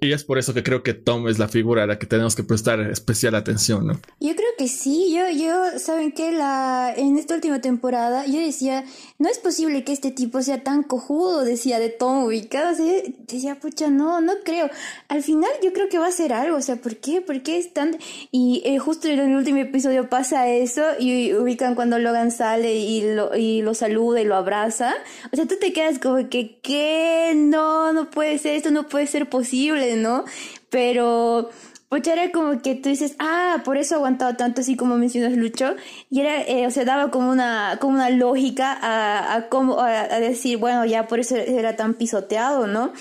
[0.00, 2.36] y es por eso que creo que Tom es la figura a la que tenemos
[2.36, 4.00] que prestar especial atención, ¿no?
[4.20, 8.84] Yo creo que sí, yo, yo, saben que la, en esta última temporada, yo decía,
[9.18, 13.16] no es posible que este tipo sea tan cojudo, decía de Tom ubicado, ¿sí?
[13.26, 14.70] decía, pucha, no, no creo.
[15.08, 17.20] Al final yo creo que va a ser algo, o sea, ¿por qué?
[17.20, 17.96] ¿Por qué es tan...?
[18.30, 23.14] Y eh, justo en el último episodio pasa eso y ubican cuando Logan sale y
[23.14, 24.94] lo, y lo saluda y lo abraza.
[25.32, 27.32] O sea, tú te quedas como que, ¿qué?
[27.34, 30.24] No, no puede ser, esto no puede ser posible, ¿no?
[30.70, 31.50] Pero
[31.88, 35.32] pues era como que tú dices, ah, por eso ha aguantado tanto, así como mencionas
[35.32, 35.74] Lucho,
[36.10, 40.00] y era, eh, o sea, daba como una, como una lógica a, a, cómo, a,
[40.02, 42.92] a decir, bueno, ya por eso era tan pisoteado, ¿no?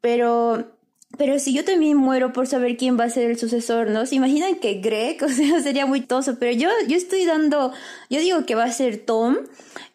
[0.00, 0.76] Pero
[1.16, 4.04] pero si yo también muero por saber quién va a ser el sucesor, ¿no?
[4.06, 5.22] ¿Se imaginan que Greg?
[5.26, 6.38] O sea, sería muy toso.
[6.38, 7.72] Pero yo, yo estoy dando,
[8.10, 9.36] yo digo que va a ser Tom.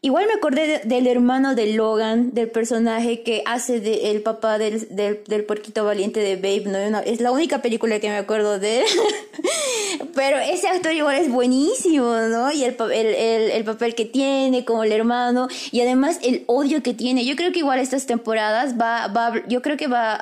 [0.04, 4.58] Igual me acordé de, del hermano de Logan, del personaje que hace de, el papá
[4.58, 6.88] del, del, del puerquito valiente de Babe, ¿no?
[6.88, 8.86] Una, es la única película que me acuerdo de él.
[10.16, 12.52] Pero ese actor igual es buenísimo, ¿no?
[12.52, 16.82] Y el, el, el, el, papel que tiene como el hermano y además el odio
[16.82, 17.24] que tiene.
[17.24, 20.16] Yo creo que igual estas temporadas va, va yo creo que va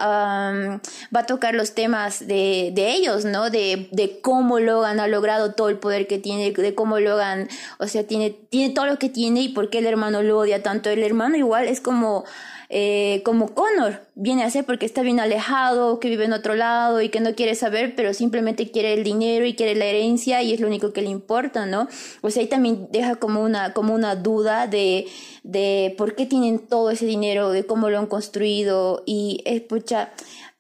[0.52, 0.80] um,
[1.16, 3.50] va a tocar los temas de, de ellos, ¿no?
[3.50, 7.88] De, de cómo Logan ha logrado todo el poder que tiene, de cómo Logan, o
[7.88, 10.90] sea, tiene, tiene todo lo que tiene y por el hermano lo odia tanto.
[10.90, 12.26] El hermano igual es como
[12.72, 17.02] eh, como Connor viene a ser porque está bien alejado, que vive en otro lado
[17.02, 20.54] y que no quiere saber, pero simplemente quiere el dinero y quiere la herencia y
[20.54, 21.88] es lo único que le importa, ¿no?
[22.22, 25.08] O sea, ahí también deja como una, como una duda de,
[25.42, 30.12] de por qué tienen todo ese dinero, de cómo lo han construido y, escucha,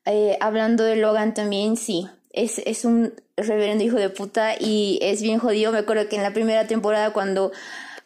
[0.05, 5.21] eh, hablando de Logan también, sí, es, es un reverendo hijo de puta y es
[5.21, 5.71] bien jodido.
[5.71, 7.51] Me acuerdo que en la primera temporada cuando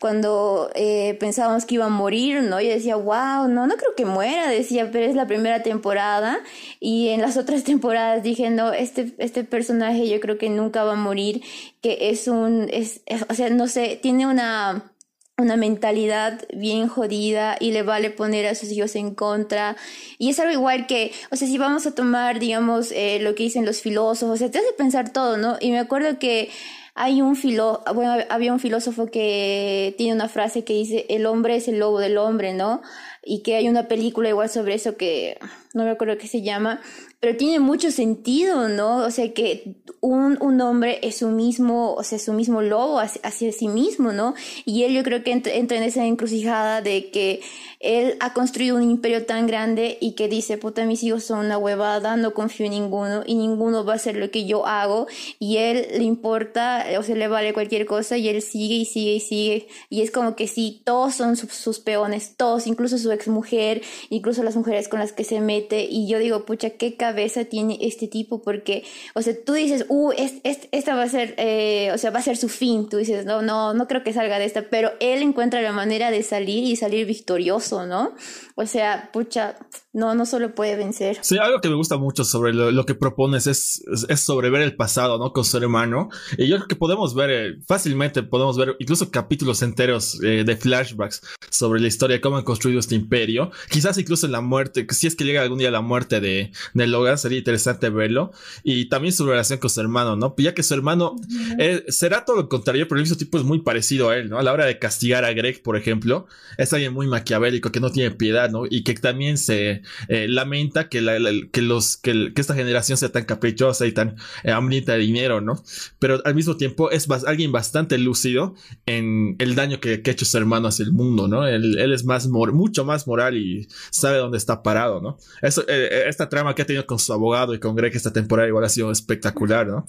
[0.04, 2.60] cuando eh, pensábamos que iba a morir, ¿no?
[2.60, 6.42] Yo decía, wow, no, no creo que muera, decía, pero es la primera temporada.
[6.82, 10.92] Y en las otras temporadas dije, no, este, este personaje yo creo que nunca va
[10.92, 11.42] a morir,
[11.82, 14.92] que es un, es, o sea, no sé, tiene una
[15.38, 19.78] una mentalidad bien jodida y le vale poner a sus hijos en contra.
[20.20, 23.44] Y es algo igual que, o sea, si vamos a tomar, digamos, eh, lo que
[23.44, 25.58] dicen los filósofos, o sea, te hace pensar todo, ¿no?
[25.62, 26.52] Y me acuerdo que
[26.96, 31.56] hay un filo, bueno, había un filósofo que tiene una frase que dice, el hombre
[31.56, 32.82] es el lobo del hombre, ¿no?
[33.26, 35.38] Y que hay una película igual sobre eso que
[35.74, 36.82] no me acuerdo qué se llama,
[37.20, 38.98] pero tiene mucho sentido, ¿no?
[38.98, 43.22] O sea, que un, un hombre es su mismo, o sea, su mismo lobo hacia,
[43.24, 44.36] hacia sí mismo, ¿no?
[44.66, 47.42] Y él yo creo que entra, entra, en esa encrucijada de que
[47.80, 51.58] él ha construido un imperio tan grande y que dice, puta, mis hijos son una
[51.58, 55.08] huevada, no confío en ninguno y ninguno va a hacer lo que yo hago
[55.40, 59.14] y él le importa, o sea, le vale cualquier cosa y él sigue y sigue
[59.14, 63.10] y sigue y es como que sí, todos son sus, sus peones, todos, incluso su
[63.14, 67.46] exmujer, incluso las mujeres con las que se mete y yo digo, pucha, qué cabeza
[67.46, 71.36] tiene este tipo porque, o sea, tú dices, uh, es, es, esta va a ser,
[71.38, 74.14] eh, o sea, va a ser su fin, tú dices, no, no, no creo que
[74.14, 78.14] salga de esta, pero él encuentra la manera de salir y salir victorioso, ¿no?
[78.56, 79.56] O sea, pucha,
[79.94, 81.18] no, no solo puede vencer.
[81.22, 84.50] Sí, algo que me gusta mucho sobre lo, lo que propones es, es, es, sobre
[84.50, 85.34] ver el pasado, ¿no?
[85.34, 86.10] Con su hermano.
[86.38, 90.56] Y yo creo que podemos ver, eh, fácilmente podemos ver incluso capítulos enteros eh, de
[90.56, 93.52] flashbacks sobre la historia, cómo han construido este imperio.
[93.70, 96.88] Quizás incluso en la muerte, si es que llega algún día la muerte de, de
[96.88, 98.32] Logan, sería interesante verlo.
[98.64, 100.34] Y también su relación con su hermano, ¿no?
[100.38, 101.16] Ya que su hermano
[101.60, 104.40] eh, será todo lo contrario, pero el mismo tipo es muy parecido a él, ¿no?
[104.40, 107.92] A la hora de castigar a Greg, por ejemplo, es alguien muy maquiavélico que no
[107.92, 108.64] tiene piedad, ¿no?
[108.70, 112.98] Y que también se eh, lamenta que, la, la, que los que, que, esta generación
[112.98, 115.64] sea tan caprichosa y tan eh, hambrienta de dinero, ¿no?
[116.00, 120.14] Pero al mismo tiempo es bas alguien bastante lúcido en el daño que, que, ha
[120.14, 121.48] hecho su hermano hacia el mundo, ¿no?
[121.48, 125.18] Él, él es más mucho más moral y sabe dónde está parado, ¿no?
[125.42, 128.48] Eso, eh, esta trama que ha tenido con su abogado y con Greg esta temporada
[128.48, 129.88] igual ha sido espectacular, ¿no?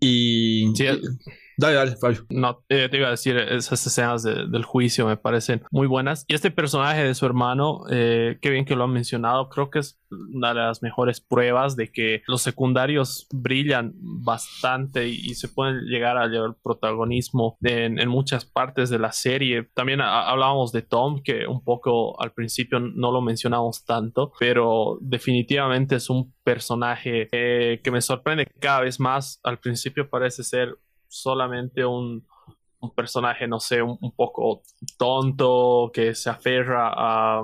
[0.00, 0.72] Y...
[0.76, 0.86] Sí,
[1.58, 2.26] Dale, dale, Fabio.
[2.28, 6.24] No, eh, te iba a decir, esas escenas de, del juicio me parecen muy buenas.
[6.28, 9.78] Y este personaje de su hermano, eh, qué bien que lo han mencionado, creo que
[9.78, 15.84] es una de las mejores pruebas de que los secundarios brillan bastante y, se pueden
[15.84, 19.68] llegar a llevar protagonismo en, muchas partes de la serie.
[19.74, 25.96] También hablábamos de Tom, que un poco al principio no lo mencionamos tanto, pero definitivamente
[25.96, 29.40] es un personaje eh, que me sorprende cada vez más.
[29.42, 32.26] Al principio parece ser solamente un,
[32.94, 34.62] personaje, no sé, un, poco
[34.96, 37.40] tonto que se aferra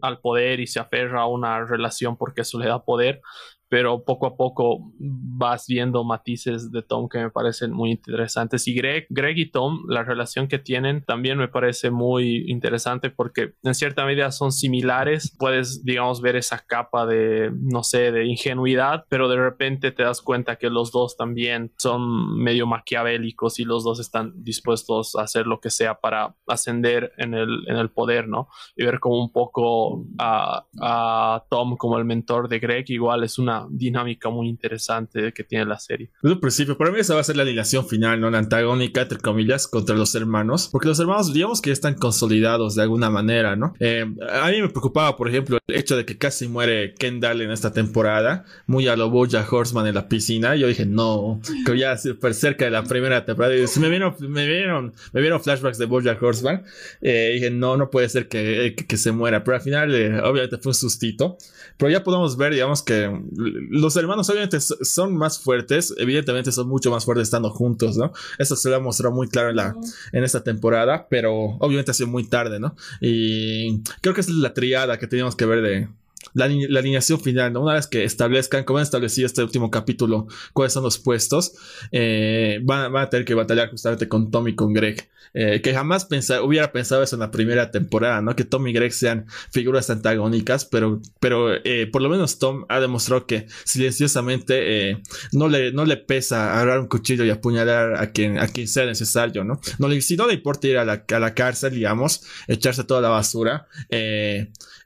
[0.00, 3.20] al poder y se aferra a una relación porque eso le da poder,
[3.68, 8.66] pero poco a poco vas viendo matices de Tom que me parecen muy interesantes.
[8.68, 13.54] Y Greg, Greg y Tom, la relación que tienen también me parece muy interesante porque
[13.62, 15.34] en cierta medida son similares.
[15.38, 20.22] Puedes, digamos, ver esa capa de, no sé, de ingenuidad, pero de repente te das
[20.22, 25.46] cuenta que los dos también son medio maquiavélicos y los dos están dispuestos a hacer
[25.46, 28.48] lo que sea para ascender en el, en el poder, ¿no?
[28.76, 33.38] Y ver como un poco a, a Tom como el mentor de Greg, igual es
[33.38, 36.10] una dinámica muy interesante que tiene la serie.
[36.22, 38.30] Desde el principio, para mí esa va a ser la alineación final, ¿no?
[38.30, 42.82] La antagónica, entre comillas, contra los hermanos, porque los hermanos, digamos que están consolidados de
[42.82, 43.74] alguna manera, ¿no?
[43.80, 47.50] Eh, a mí me preocupaba, por ejemplo, el hecho de que casi muere Kendall en
[47.50, 51.96] esta temporada, muy a lo Boja Horseman en la piscina, yo dije, no, que ya
[51.96, 56.16] cerca de la primera temporada, y me vieron, me vieron, me vieron flashbacks de Boja
[56.20, 56.64] Horseman,
[57.00, 60.58] eh, dije, no, no puede ser que, que, se muera, pero al final, eh, obviamente
[60.58, 61.36] fue un sustito,
[61.76, 63.10] pero ya podemos ver, digamos que
[63.46, 68.12] los hermanos obviamente son más fuertes, evidentemente son mucho más fuertes estando juntos, ¿no?
[68.38, 69.74] Eso se lo ha mostrado muy claro en, la,
[70.12, 72.74] en esta temporada, pero obviamente ha sido muy tarde, ¿no?
[73.00, 75.88] Y creo que es la triada que teníamos que ver de,
[76.34, 77.62] la, alineación final, ¿no?
[77.62, 81.54] Una vez que establezcan, como han establecido este último capítulo, cuáles son los puestos,
[81.92, 85.08] eh, van, a tener que batallar justamente con Tom y con Greg.
[85.38, 86.08] Eh, que jamás
[86.42, 88.34] hubiera pensado eso en la primera temporada, ¿no?
[88.34, 92.80] Que Tom y Greg sean figuras antagónicas, pero, pero eh, por lo menos Tom ha
[92.80, 94.96] demostrado que silenciosamente
[95.32, 98.86] no, le, no le pesa agarrar un cuchillo y apuñalar a quien, a quien sea
[98.86, 99.60] necesario, ¿no?
[99.78, 103.02] no le, si no le importa ir a la, a la cárcel, digamos, echarse toda
[103.02, 103.66] la basura,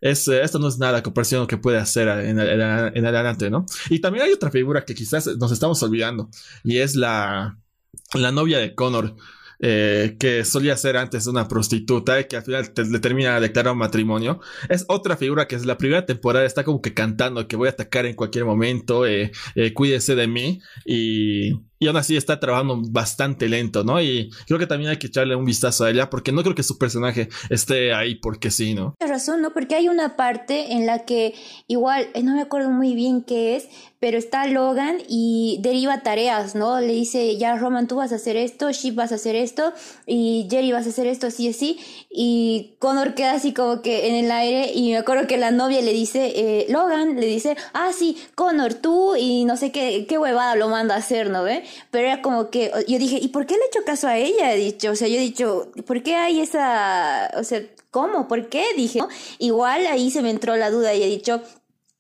[0.01, 3.67] es, esto no es nada comparación que puede hacer en, adelante, ¿no?
[3.89, 6.31] Y también hay otra figura que quizás nos estamos olvidando
[6.65, 7.59] y es la,
[8.15, 9.17] la novia de Connor.
[9.63, 13.75] Eh, que solía ser antes una prostituta y que al final le termina de declarar
[13.75, 14.41] un matrimonio.
[14.71, 17.73] Es otra figura que es la primera temporada está como que cantando que voy a
[17.73, 22.79] atacar en cualquier momento, eh, eh cuídese de mí y y aún así está trabajando
[22.91, 24.03] bastante lento, ¿no?
[24.03, 26.63] Y creo que también hay que echarle un vistazo a ella porque no creo que
[26.63, 28.95] su personaje esté ahí porque sí, ¿no?
[28.99, 29.55] Tienes razón, ¿no?
[29.55, 31.35] Porque hay una parte en la que
[31.69, 33.67] igual, eh, no me acuerdo muy bien qué es,
[33.99, 36.81] pero está Logan y deriva tareas, ¿no?
[36.81, 39.75] Le dice, ya Roman, tú vas a hacer esto, Ship vas a hacer esto,
[40.07, 41.79] y Jerry vas a hacer esto, así, así,
[42.11, 45.83] y Connor queda así como que en el aire, y me acuerdo que la novia
[45.83, 50.19] le dice, eh, Logan le dice, ah, sí, Connor, tú, y no sé qué, qué
[50.19, 51.63] huevada lo manda a hacer, ¿no ve?
[51.91, 54.53] Pero era como que, yo dije, ¿y por qué le he hecho caso a ella?
[54.53, 58.29] He dicho, o sea, yo he dicho, ¿por qué hay esa, o sea, ¿cómo?
[58.29, 58.65] ¿Por qué?
[58.77, 59.01] Dije,
[59.39, 61.43] igual ahí se me entró la duda y he dicho,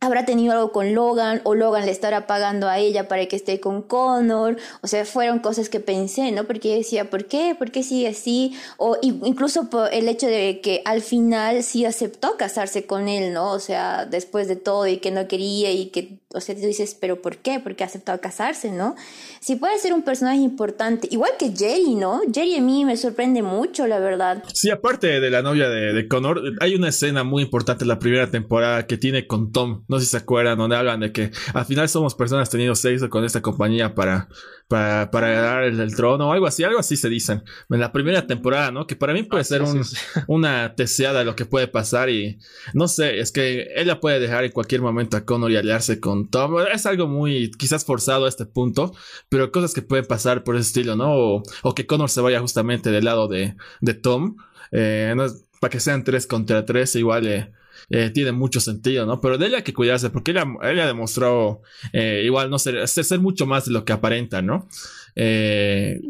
[0.00, 3.61] habrá tenido algo con Logan o Logan le estará pagando a ella para que esté
[3.61, 6.44] con Connor, o sea, fueron cosas que pensé, ¿no?
[6.44, 7.54] Porque decía, ¿por qué?
[7.56, 8.56] ¿Por qué sigue así?
[8.78, 13.52] O incluso por el hecho de que al final sí aceptó casarse con él, ¿no?
[13.52, 16.96] O sea, después de todo y que no quería y que, o sea, tú dices,
[16.98, 17.60] ¿pero por qué?
[17.60, 18.94] ¿Por qué aceptó casarse, no?
[19.40, 22.20] Sí puede ser un personaje importante, igual que Jerry, ¿no?
[22.32, 24.42] Jerry a mí me sorprende mucho, la verdad.
[24.52, 28.30] Sí, aparte de la novia de Connor, hay una escena muy importante en la primera
[28.30, 31.64] temporada que tiene con Tom no sé si se acuerdan, donde hablan de que al
[31.64, 34.28] final somos personas teniendo sexo con esta compañía para,
[34.70, 37.42] para, para dar el, trono o algo así, algo así se dicen.
[37.68, 38.87] En la primera temporada, ¿no?
[38.87, 39.83] Que para mí puede ah, ser un,
[40.28, 42.38] una teseada de lo que puede pasar y
[42.72, 46.30] no sé, es que ella puede dejar en cualquier momento a Connor y aliarse con
[46.30, 46.54] Tom.
[46.72, 48.94] Es algo muy quizás forzado a este punto,
[49.28, 51.14] pero cosas que pueden pasar por ese estilo, ¿no?
[51.14, 54.37] O, o que Connor se vaya justamente del lado de, de Tom.
[54.70, 55.12] Eh,
[55.61, 57.52] para que sean tres contra tres, igual eh,
[57.92, 59.20] eh, tiene mucho sentido, ¿no?
[59.20, 61.61] Pero de ella hay que cuidarse porque ella, ella demostró
[61.92, 64.68] eh, igual no ser, ser, mucho más de lo que aparenta, ¿no?
[65.16, 66.00] Eh,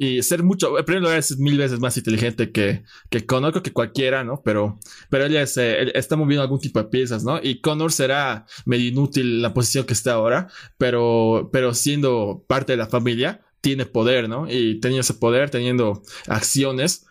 [0.00, 3.62] y ser mucho, en primer lugar es mil veces más inteligente que, que Connor, creo
[3.62, 4.40] que cualquiera, ¿no?
[4.42, 4.78] Pero,
[5.10, 7.38] pero ella es, está moviendo algún tipo de piezas, ¿no?
[7.42, 12.72] Y Connor será medio inútil en la posición que está ahora, pero, pero siendo parte
[12.72, 14.50] de la familia, tiene poder, ¿no?
[14.50, 17.04] Y teniendo ese poder, teniendo acciones,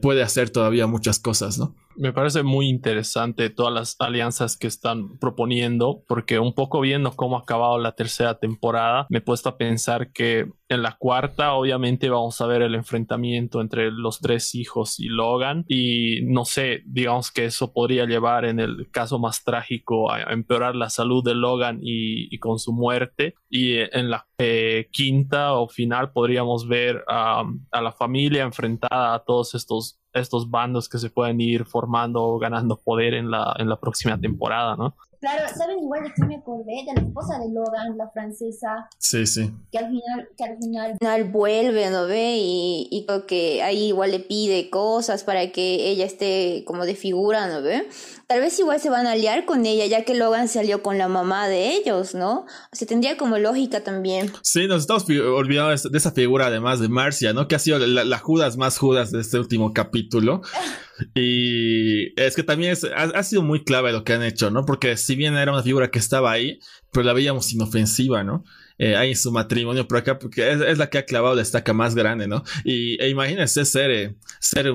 [0.00, 1.74] puede hacer todavía muchas cosas, ¿no?
[1.96, 7.36] Me parece muy interesante todas las alianzas que están proponiendo, porque un poco viendo cómo
[7.36, 12.08] ha acabado la tercera temporada, me he puesto a pensar que en la cuarta obviamente
[12.08, 17.30] vamos a ver el enfrentamiento entre los tres hijos y Logan y no sé, digamos
[17.30, 21.78] que eso podría llevar en el caso más trágico a empeorar la salud de Logan
[21.82, 27.92] y, con su muerte y en la eh, quinta o final podríamos ver a la
[27.92, 33.14] familia enfrentada a todos estos estos bandos que se pueden ir formando o ganando poder
[33.14, 34.94] en la, en la próxima temporada, ¿no?
[35.24, 36.84] Claro, ¿saben igual de qué me acordé?
[36.86, 38.90] De la esposa de Logan, la francesa.
[38.98, 39.50] Sí, sí.
[39.72, 42.36] Que al final, que al final, vuelve, ¿no ve?
[42.36, 47.48] Y, y que ahí igual le pide cosas para que ella esté como de figura,
[47.48, 47.88] ¿no ve?
[48.26, 51.08] Tal vez igual se van a aliar con ella, ya que Logan salió con la
[51.08, 52.40] mamá de ellos, ¿no?
[52.40, 54.30] O sea, tendría como lógica también.
[54.42, 57.48] Sí, nos estamos olvidando de esa figura además de Marcia, ¿no?
[57.48, 60.42] Que ha sido la, Judas más Judas de este último capítulo.
[61.14, 64.64] Y es que también ha, sido muy clave lo que han hecho, ¿no?
[64.64, 66.60] Porque si bien era una figura que estaba ahí,
[66.92, 68.44] pero la veíamos inofensiva, ¿no?
[68.78, 71.94] Eh, hay su matrimonio por acá, porque es, la que ha clavado la estaca más
[71.94, 72.42] grande, ¿no?
[72.64, 74.72] Y e imagínense ser, eh, ser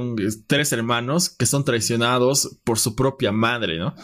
[0.48, 3.96] tres hermanos que son traicionados por su propia madre, ¿no?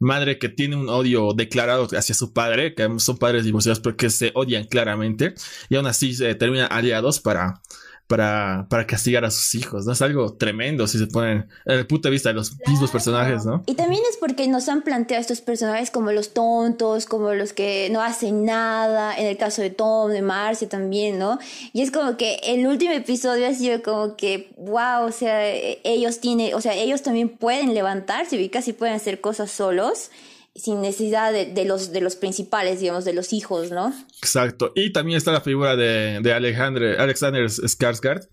[0.00, 4.32] Madre que tiene un odio declarado hacia su padre, que son padres divorciados porque se
[4.34, 5.34] odian claramente,
[5.68, 7.62] y aún así se terminan aliados para,
[8.06, 9.92] para, para castigar a sus hijos, ¿no?
[9.92, 13.46] Es algo tremendo si se ponen en el punto de vista de los mismos personajes,
[13.46, 13.62] ¿no?
[13.66, 17.88] Y también es porque nos han planteado estos personajes como los tontos, como los que
[17.90, 21.38] no hacen nada, en el caso de Tom, de Marcy también, ¿no?
[21.72, 26.20] Y es como que el último episodio ha sido como que, wow, o sea, ellos
[26.20, 30.10] tienen, o sea, ellos también pueden levantarse y casi pueden hacer cosas solos
[30.54, 33.92] sin necesidad de, los, de los principales, digamos, de los hijos, ¿no?
[34.18, 34.72] Exacto.
[34.76, 38.28] Y también está la figura de, de Alexander, Alexander Skarsgård,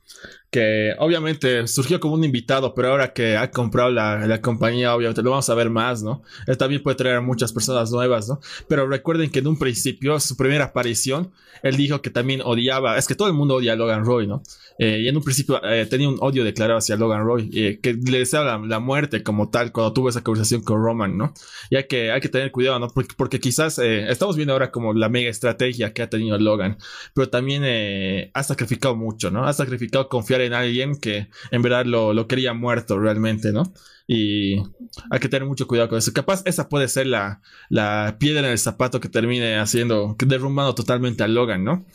[0.52, 5.24] que obviamente surgió como un invitado, pero ahora que ha comprado la, la, compañía, obviamente
[5.24, 6.24] lo vamos a ver más, ¿no?
[6.45, 8.41] Él también puede traer muchas personas nuevas, ¿no?
[8.68, 11.32] Pero recuerden que en un principio, su primera aparición,
[11.64, 14.43] él dijo que también odiaba, es que todo el mundo odia a Logan Roy, ¿no?
[14.78, 17.93] Eh, y en un principio eh, tenía un odio declarado hacia Logan Roy, eh, que
[17.93, 21.34] le deseaba la, muerte como tal cuando tuvo esa conversación con Roman, ¿no?
[21.70, 22.88] Ya que hay que tener cuidado, ¿no?
[22.88, 26.78] Porque, porque quizás estamos viendo ahora como la mega estrategia que ha tenido Logan,
[27.14, 29.45] pero también ha sacrificado mucho, ¿no?
[29.45, 33.74] Ha sacrificado confiar en alguien que en verdad lo, lo quería muerto realmente, ¿no?
[34.08, 34.58] Y
[35.10, 36.12] hay que tener mucho cuidado con eso.
[36.12, 41.24] Capaz esa puede ser la, la piedra en el zapato que termine haciendo, derrumbando totalmente
[41.24, 41.86] a Logan, ¿no?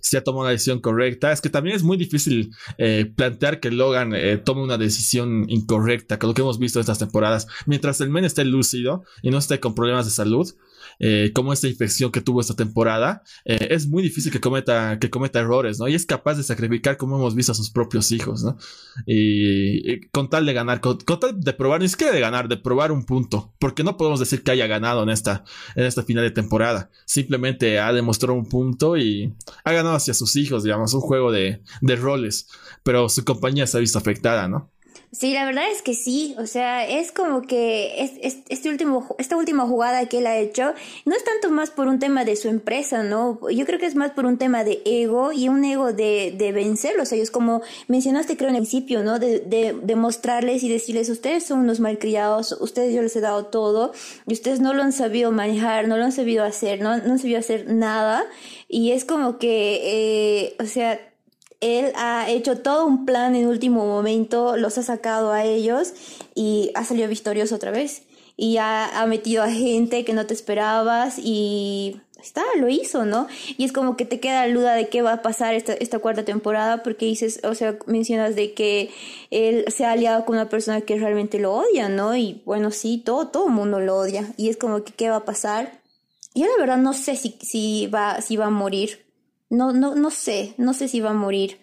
[0.00, 1.32] si ha tomado la decisión correcta.
[1.32, 6.18] Es que también es muy difícil eh, plantear que Logan eh, tome una decisión incorrecta,
[6.18, 7.46] con lo que hemos visto estas temporadas.
[7.66, 10.50] Mientras el men esté lúcido y no esté con problemas de salud,
[11.04, 15.40] eh, como esta infección que tuvo esta temporada, es muy difícil que cometa, que cometa
[15.40, 15.88] errores, ¿no?
[15.88, 18.56] Y es capaz de sacrificar, como hemos visto, a sus propios hijos, ¿no?
[19.04, 22.92] Y, con tal de ganar, con, tal de probar, ni siquiera de ganar, de probar
[22.92, 25.44] un punto, porque no podemos decir que haya ganado en esta,
[25.74, 26.90] en esta final de temporada.
[27.04, 29.34] Simplemente ha demostrado un punto y
[29.64, 32.48] ha ganado hacia sus hijos, digamos, un juego de, de roles,
[32.82, 34.70] pero su compañía se ha visto afectada, ¿no?
[35.14, 39.36] Sí, la verdad es que sí, o sea, es como que es, este último, esta
[39.36, 40.72] última jugada que él ha hecho
[41.04, 43.38] no es tanto más por un tema de su empresa, ¿no?
[43.50, 46.52] Yo creo que es más por un tema de ego y un ego de, de
[46.52, 47.12] vencerlos.
[47.12, 49.18] Ellos, como mencionaste creo en el principio, ¿no?
[49.18, 53.92] De, de, mostrarles y decirles, ustedes son unos malcriados, ustedes yo les he dado todo
[54.26, 57.18] y ustedes no lo han sabido manejar, no lo han sabido hacer, no, no han
[57.18, 58.24] sabido hacer nada.
[58.66, 60.98] Y es como que, eh, o sea,
[61.62, 65.94] él ha hecho todo un plan en último momento, los ha sacado a ellos
[66.34, 68.02] y ha salido victorioso otra vez.
[68.36, 73.28] Y ha, metido a gente que no te esperabas y está, lo hizo, ¿no?
[73.56, 76.00] Y es como que te queda la duda de qué va a pasar esta, esta
[76.00, 78.90] cuarta temporada porque dices, o sea, mencionas de que
[79.30, 82.16] él se ha aliado con una persona que realmente lo odia, ¿no?
[82.16, 84.32] Y bueno, sí, todo, todo el mundo lo odia.
[84.36, 85.80] Y es como que qué va a pasar.
[86.34, 89.11] Yo la verdad no sé si, si, va, si va a morir.
[89.52, 91.58] No, no, no sé, no sé si va a morir.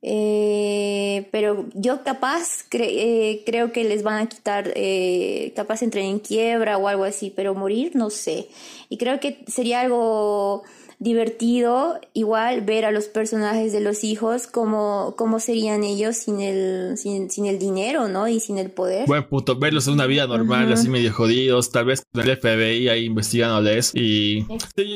[0.00, 6.18] Eh, pero yo capaz eh, creo que les van a quitar, eh, capaz entren en
[6.18, 8.48] quiebra o algo así, pero morir no sé.
[8.88, 10.62] Y creo que sería algo
[10.98, 16.96] divertido igual ver a los personajes de los hijos cómo, cómo serían ellos sin el,
[16.96, 18.28] sin, sin, el dinero, ¿no?
[18.28, 19.06] Y sin el poder.
[19.06, 22.88] Buen punto, verlos en una vida normal, así medio jodidos, tal vez con el FBI
[22.88, 24.46] ahí investigándoles y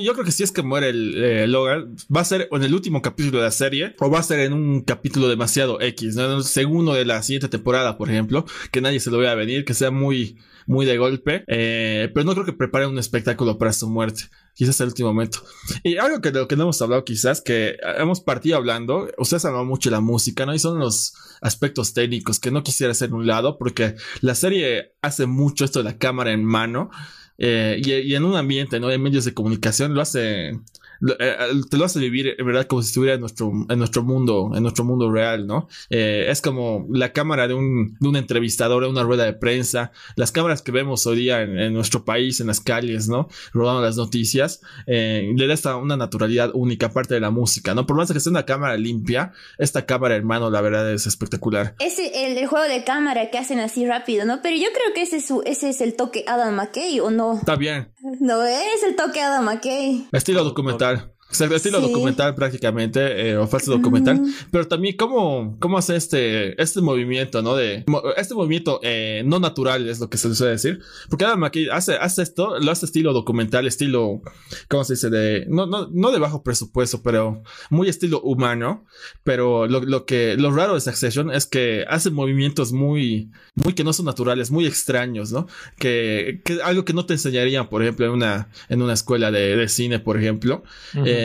[0.03, 2.75] yo creo que si es que muere el eh, Logan, va a ser en el
[2.75, 6.25] último capítulo de la serie o va a ser en un capítulo demasiado X, ¿no?
[6.25, 9.65] En el segundo de la siguiente temporada, por ejemplo, que nadie se lo vea venir,
[9.65, 10.39] que sea muy
[10.71, 14.23] muy de golpe, eh, pero no creo que preparen un espectáculo para su muerte.
[14.55, 15.43] Quizás el último momento.
[15.83, 19.45] Y algo que de lo que no hemos hablado, quizás, que hemos partido hablando, ustedes
[19.45, 20.55] han hablado mucho de la música, ¿no?
[20.55, 25.27] Y son los aspectos técnicos que no quisiera hacer un lado, porque la serie hace
[25.27, 26.91] mucho esto de la cámara en mano.
[27.37, 28.87] Eh, y, y, en un ambiente, ¿no?
[28.87, 30.53] De medios de comunicación lo hace
[31.01, 34.63] te lo hace vivir, en verdad, como si estuviera en nuestro, en nuestro mundo, en
[34.63, 35.69] nuestro mundo real, ¿no?
[35.89, 39.93] Eh, es como la cámara de un, de un entrevistador en una rueda de prensa,
[40.17, 43.29] las cámaras que vemos hoy día en, nuestro país, en las calles, ¿no?
[43.53, 47.87] Rodando las noticias, le da esta, una naturalidad única, aparte de la música, ¿no?
[47.87, 51.75] Por más que sea una cámara limpia, esta cámara, hermano, la verdad es espectacular.
[51.79, 54.41] Es el, el juego de cámara que hacen así rápido, ¿no?
[54.43, 57.39] Pero yo creo que ese es, su, ese es el toque Adam McKay, ¿o no?
[57.39, 57.89] Está bien.
[58.03, 60.09] No es el toque Adam McKay.
[60.13, 61.13] Estilo documental.
[61.31, 64.21] Exacto, estilo documental prácticamente, eh, o falso documental,
[64.51, 67.55] pero también cómo, cómo hace este, este movimiento, ¿no?
[67.55, 67.85] De,
[68.17, 71.95] este movimiento eh, no natural es lo que se suele decir, porque Adam McKay hace,
[71.95, 74.23] hace esto, lo hace estilo documental, estilo,
[74.69, 75.09] ¿cómo se dice?
[75.09, 78.85] De, no, no, no de bajo presupuesto, pero muy estilo humano,
[79.23, 83.85] pero lo, lo que, lo raro de Succession es que hace movimientos muy, muy que
[83.85, 85.47] no son naturales, muy extraños, ¿no?
[85.79, 89.55] Que, que algo que no te enseñarían, por ejemplo, en una, en una escuela de,
[89.55, 90.65] de cine, por ejemplo.
[91.07, 91.20] Eh,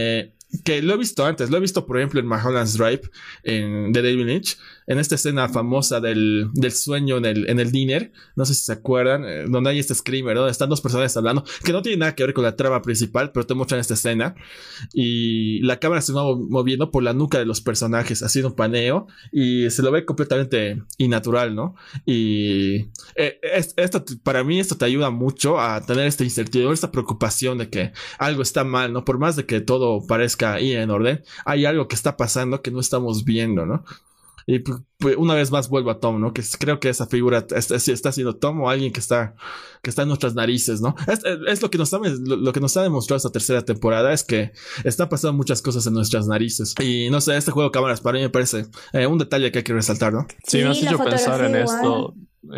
[0.64, 3.02] que lo he visto antes, lo he visto por ejemplo en Mulholland's Drive
[3.44, 4.58] en, de David Lynch,
[4.88, 8.66] en esta escena famosa del, del sueño en el, en el dinner, no sé si
[8.66, 11.98] se acuerdan, eh, donde hay este screamer, donde están dos personas hablando, que no tiene
[11.98, 14.36] nada que ver con la trama principal, pero te muestran esta escena
[14.94, 19.08] y la cámara se va moviendo por la nuca de los personajes, haciendo un paneo
[19.32, 21.76] y se lo ve completamente innatural, ¿no?
[22.06, 23.40] Y eh,
[23.76, 27.92] esto, para mí esto te ayuda mucho a tener esta incertidumbre, esta preocupación de que
[28.20, 29.04] algo está mal, ¿no?
[29.06, 32.72] Por más de que todo parezca ir en orden, hay algo que está pasando que
[32.72, 33.84] no estamos viendo, ¿no?
[34.48, 34.80] Y pues,
[35.18, 36.32] una vez más vuelvo a Tom, ¿no?
[36.32, 39.36] Que creo que esa figura está, está siendo Tom o alguien que está,
[39.82, 40.96] que está en nuestras narices, ¿no?
[41.48, 44.52] Es, lo, que nos ha, lo, que nos ha demostrado esta tercera temporada, es que
[44.84, 46.76] están pasando muchas cosas en nuestras narices.
[46.80, 49.60] Y no sé, este juego de cámaras para mí me parece eh, un detalle que
[49.60, 50.28] hay que resaltar, ¿no?
[50.46, 52.14] Sí, me has hecho pensar en esto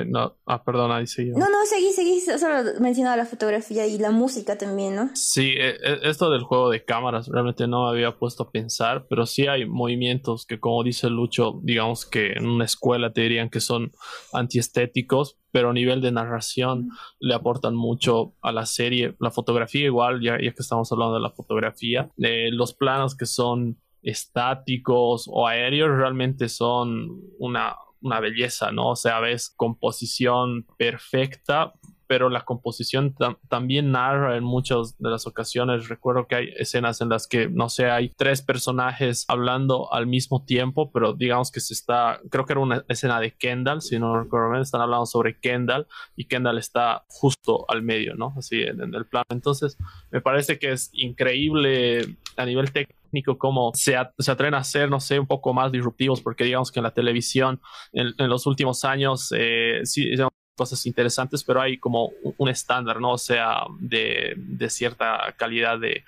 [0.06, 1.30] no, ah, perdón, ahí sí.
[1.30, 2.20] No, no, seguí, seguí.
[2.22, 5.10] Solo mencionaba la fotografía y la música también, ¿no?
[5.14, 9.06] Sí, eh, eh, esto del juego de cámaras realmente no me había puesto a pensar,
[9.10, 13.50] pero sí hay movimientos que, como dice Lucho, digamos que en una escuela te dirían
[13.50, 13.92] que son
[14.34, 19.16] antiestéticos, pero a nivel de narración le aportan mucho a la serie.
[19.20, 23.78] La fotografía, igual, ya, ya que estamos hablando de la fotografía, los planos que son
[24.04, 28.89] estáticos o aéreos realmente son una una belleza, ¿no?
[28.91, 31.74] O sea, ves composición perfecta,
[32.08, 33.16] pero la composición
[33.50, 35.89] también narra en muchas de las ocasiones.
[35.89, 40.43] Recuerdo que hay escenas en las que, no sé, hay tres personajes hablando al mismo
[40.43, 44.24] tiempo, pero digamos que se está, creo que era una escena de Kendall, si no
[44.24, 45.86] recuerdo bien, están hablando sobre Kendall
[46.16, 48.34] y Kendall está justo al medio, ¿no?
[48.38, 49.26] Así en, el plano.
[49.30, 49.78] Entonces,
[50.10, 52.97] me parece que es increíble a nivel técnico
[53.38, 56.80] cómo se, se, atreven a ser, no sé, un poco más disruptivos, porque digamos que
[56.80, 57.62] en la televisión
[57.93, 60.12] en, los últimos años eh, sí
[60.58, 63.12] cosas interesantes, pero hay como un estándar, ¿no?
[63.12, 66.03] O sea, de, de cierta calidad de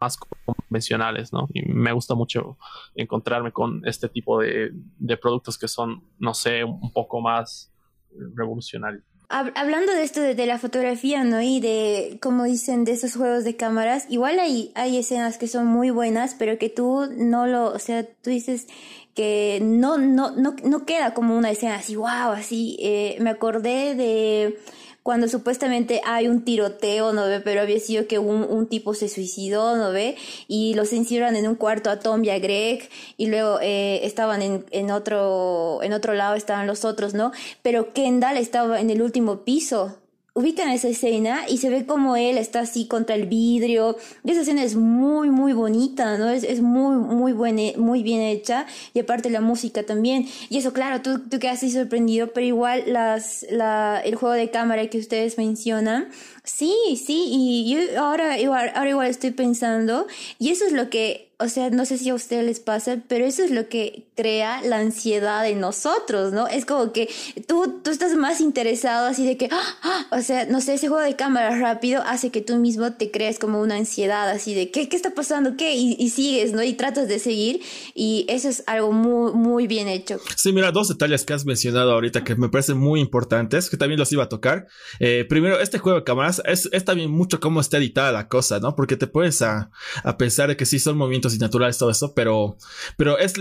[0.00, 1.48] más convencionales, ¿no?
[1.52, 2.58] Y me gusta mucho
[2.94, 7.72] encontrarme con este tipo de, de productos que son, no sé, un poco más
[8.34, 9.02] revolucionarios.
[9.28, 11.42] Hablando de esto de, la fotografía, ¿no?
[11.42, 15.66] Y de, como dicen, de esos juegos de cámaras, igual hay, hay escenas que son
[15.66, 18.68] muy buenas, pero que tú no lo, o sea, tú dices
[19.14, 22.76] que no, no, no, no queda como una escena así, wow, así.
[22.80, 24.58] Eh, me acordé de
[25.06, 27.38] cuando supuestamente hay un tiroteo, ¿no ve?
[27.38, 30.16] Pero había sido que un, un tipo se suicidó, ¿no ve?
[30.48, 34.42] Y los encierran en un cuarto a Tom y a Greg, y luego eh, estaban
[34.42, 37.30] en, en, otro, en otro lado, estaban los otros, ¿no?
[37.62, 39.96] Pero Kendall estaba en el último piso,
[40.36, 43.96] ubican esa escena y se ve como él está así contra el vidrio.
[44.22, 46.28] Esa escena es muy, muy bonita, ¿no?
[46.28, 48.66] Es, es muy, muy, buena, muy bien hecha.
[48.92, 50.28] Y aparte la música también.
[50.50, 54.50] Y eso, claro, tú, tú quedas así sorprendido, pero igual las, la, el juego de
[54.50, 56.08] cámara que ustedes mencionan,
[56.44, 60.06] sí, sí, y yo ahora igual, ahora igual estoy pensando,
[60.38, 63.26] y eso es lo que o sea, no sé si a ustedes les pasa, pero
[63.26, 66.46] eso es lo que crea la ansiedad en nosotros, ¿no?
[66.46, 67.10] Es como que
[67.46, 70.06] tú, tú estás más interesado así de que, ¡ah!
[70.12, 73.38] o sea, no sé, ese juego de cámara rápido hace que tú mismo te crees
[73.38, 75.58] como una ansiedad así de, ¿qué, qué está pasando?
[75.58, 75.74] ¿Qué?
[75.74, 76.62] Y, y, sigues, ¿no?
[76.62, 77.60] Y tratas de seguir
[77.94, 80.18] y eso es algo muy, muy bien hecho.
[80.36, 84.00] Sí, mira, dos detalles que has mencionado ahorita que me parecen muy importantes, que también
[84.00, 84.68] los iba a tocar.
[85.00, 88.58] Eh, primero, este juego de cámaras es, es, también mucho cómo está editada la cosa,
[88.58, 88.74] ¿no?
[88.74, 89.70] Porque te puedes a,
[90.02, 92.56] a pensar que sí son movimientos y naturales, todo eso, pero,
[92.96, 93.34] pero es,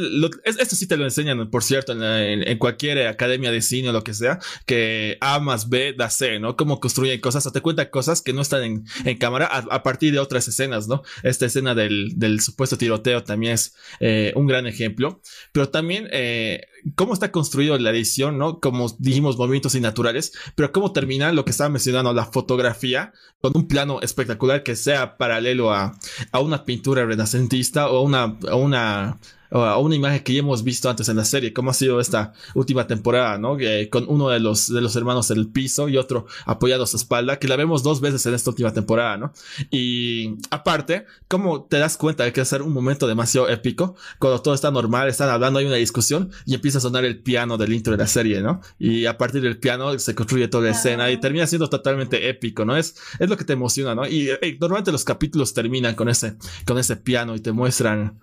[0.46, 4.14] esto sí te lo enseñan, por cierto, en, cualquier academia de cine o lo que
[4.14, 6.56] sea, que A más B da C, ¿no?
[6.56, 10.14] Cómo construyen cosas, o te cuenta cosas que no están en, en cámara a, partir
[10.14, 11.04] de otras escenas, ¿no?
[11.24, 15.22] Esta escena del, del supuesto tiroteo también es eh, un gran ejemplo,
[15.52, 18.60] pero también eh, cómo está construido la edición, ¿no?
[18.60, 23.68] Como dijimos, movimientos innaturales, pero cómo termina lo que estaba mencionando, la fotografía, con un
[23.68, 25.98] plano espectacular que sea paralelo a,
[26.32, 29.20] a una pintura renacentista o una, a una
[29.64, 32.34] a una imagen que ya hemos visto antes en la serie, cómo ha sido esta
[32.54, 33.58] última temporada, ¿no?
[33.90, 36.98] con uno de los, de los hermanos en el piso y otro apoyado a su
[36.98, 39.34] espalda, que la vemos dos veces en esta última temporada, ¿no?
[39.72, 43.96] Y aparte, cómo te das cuenta de que va a ser un momento demasiado épico,
[44.20, 47.58] cuando todo está normal, están hablando, hay una discusión y empieza a sonar el piano
[47.58, 48.62] del intro de la serie, ¿no?
[48.80, 52.66] Y a partir del piano se construye toda la escena y termina siendo totalmente épico,
[52.66, 52.76] ¿no?
[52.76, 54.08] Es, es lo que te emociona, ¿no?
[54.08, 56.36] Y, y normalmente los capítulos terminan con ese,
[56.66, 58.20] con ese piano y te muestran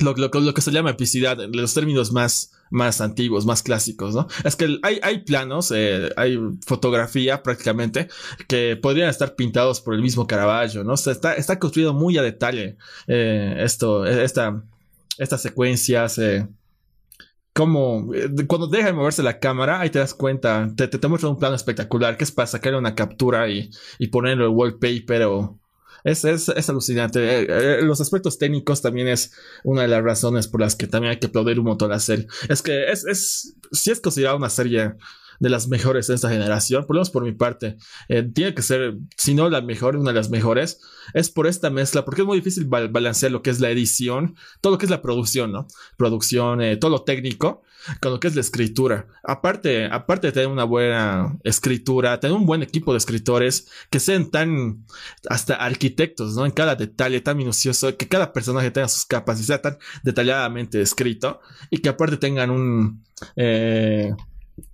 [0.00, 4.28] lo, que se llama epicidad, los términos más, más antiguos, más clásicos, ¿no?
[4.44, 8.08] Es que hay, hay planos, eh, hay fotografía prácticamente
[8.46, 10.94] que podrían estar pintados por el mismo Caravaggio, ¿no?
[10.94, 12.76] O sea, está, está construido muy a detalle
[13.06, 14.62] eh, esto, esta,
[15.18, 16.46] estas secuencias, eh,
[17.52, 18.08] como
[18.46, 21.40] cuando deja de moverse la cámara, ahí te das cuenta, te, te, te muestra un
[21.40, 25.58] plano espectacular que es para sacar una captura y, y ponerlo en wallpaper o,
[26.04, 27.20] Es, es, es alucinante.
[27.20, 29.32] Eh, eh, los aspectos técnicos también es
[29.64, 32.26] una de las razones por las que también hay que aplaudir un montón la serie.
[32.48, 34.94] Es que es, es, si es considerada una serie
[35.38, 37.76] de las mejores de esta generación, por lo menos por mi parte.
[38.08, 40.80] Eh, tiene que ser, si no la mejor, una de las mejores.
[41.14, 44.72] Es por esta mezcla, porque es muy difícil balancear lo que es la edición, todo
[44.72, 45.66] lo que es la producción, ¿no?
[45.96, 47.62] Producción, eh, todo lo técnico,
[48.00, 49.06] con lo que es la escritura.
[49.22, 54.30] Aparte, aparte de tener una buena escritura, tener un buen equipo de escritores que sean
[54.30, 54.84] tan,
[55.28, 56.44] hasta arquitectos, ¿no?
[56.44, 60.80] En cada detalle tan minucioso, que cada personaje tenga sus capas y sea tan detalladamente
[60.80, 63.04] escrito y que aparte tengan un,
[63.36, 64.12] eh,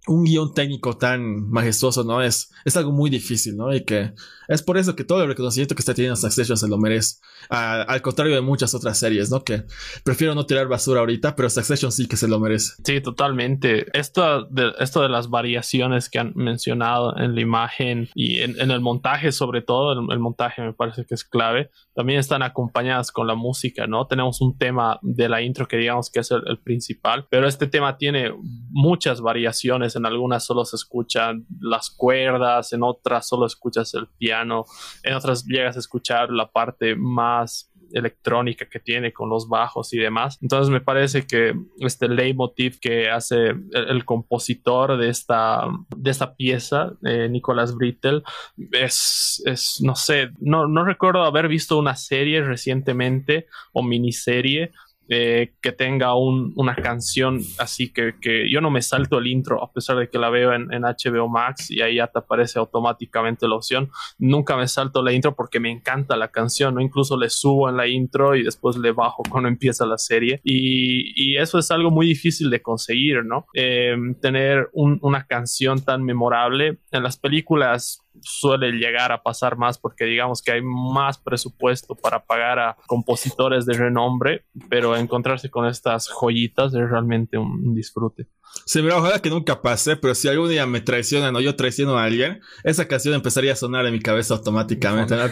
[0.07, 2.23] un guion técnico tan majestuoso, ¿no?
[2.23, 3.75] Es, es algo muy difícil, ¿no?
[3.75, 4.13] Y que
[4.49, 7.17] es por eso que todo el reconocimiento que está teniendo Succession se lo merece.
[7.49, 9.43] al contrario de muchas otras series, ¿no?
[9.43, 9.65] Que
[10.05, 12.75] prefiero no tirar basura ahorita, pero Succession sí que se lo merece.
[12.85, 13.87] Sí, totalmente.
[13.99, 18.81] Esto de, esto de las variaciones que han mencionado en la imagen y en, el
[18.81, 23.35] montaje, sobre todo, el, montaje me parece que es clave, también están acompañadas con la
[23.35, 24.07] música, ¿no?
[24.07, 27.97] Tenemos un tema de la intro que digamos que es el principal, pero este tema
[27.97, 28.33] tiene
[28.71, 34.65] muchas variaciones en algunas solo se escuchan las cuerdas, en otras solo escuchas el piano,
[35.03, 39.99] en otras llegas a escuchar la parte más electrónica que tiene con los bajos y
[39.99, 40.39] demás.
[40.43, 45.67] Entonces me parece que este leitmotiv que hace el, compositor de esta,
[45.97, 48.25] de esta pieza, eh, Nicolás Brittel,
[48.73, 54.73] es, es, no sé, no, no recuerdo haber visto una serie recientemente o miniserie
[55.09, 59.73] eh, que tenga una canción así que, que, yo no me salto el intro a
[59.73, 63.57] pesar de que la veo en, HBO Max y ahí ya te aparece automáticamente la
[63.57, 63.91] opción.
[64.19, 66.81] Nunca me salto la intro porque me encanta la canción, ¿no?
[66.81, 70.41] Incluso le subo en la intro y después le bajo cuando empieza la serie.
[70.45, 73.47] Y, eso es algo muy difícil de conseguir, ¿no?
[73.55, 76.79] Eh, tener una canción tan memorable.
[76.93, 82.25] En las películas suele llegar a pasar más porque digamos que hay más presupuesto para
[82.25, 88.27] pagar a compositores de renombre, pero encontrarse con estas joyitas es realmente un, disfrute.
[88.67, 91.99] Sí, mira, ojalá que nunca pase, pero si algún día me traicionan o yo traiciono
[91.99, 95.15] a alguien, esa canción empezaría a sonar en mi cabeza automáticamente.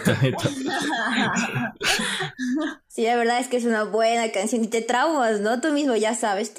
[2.87, 5.59] Sí, la verdad es que es una buena canción y te traumas, ¿no?
[5.59, 6.53] Tú mismo ya sabes,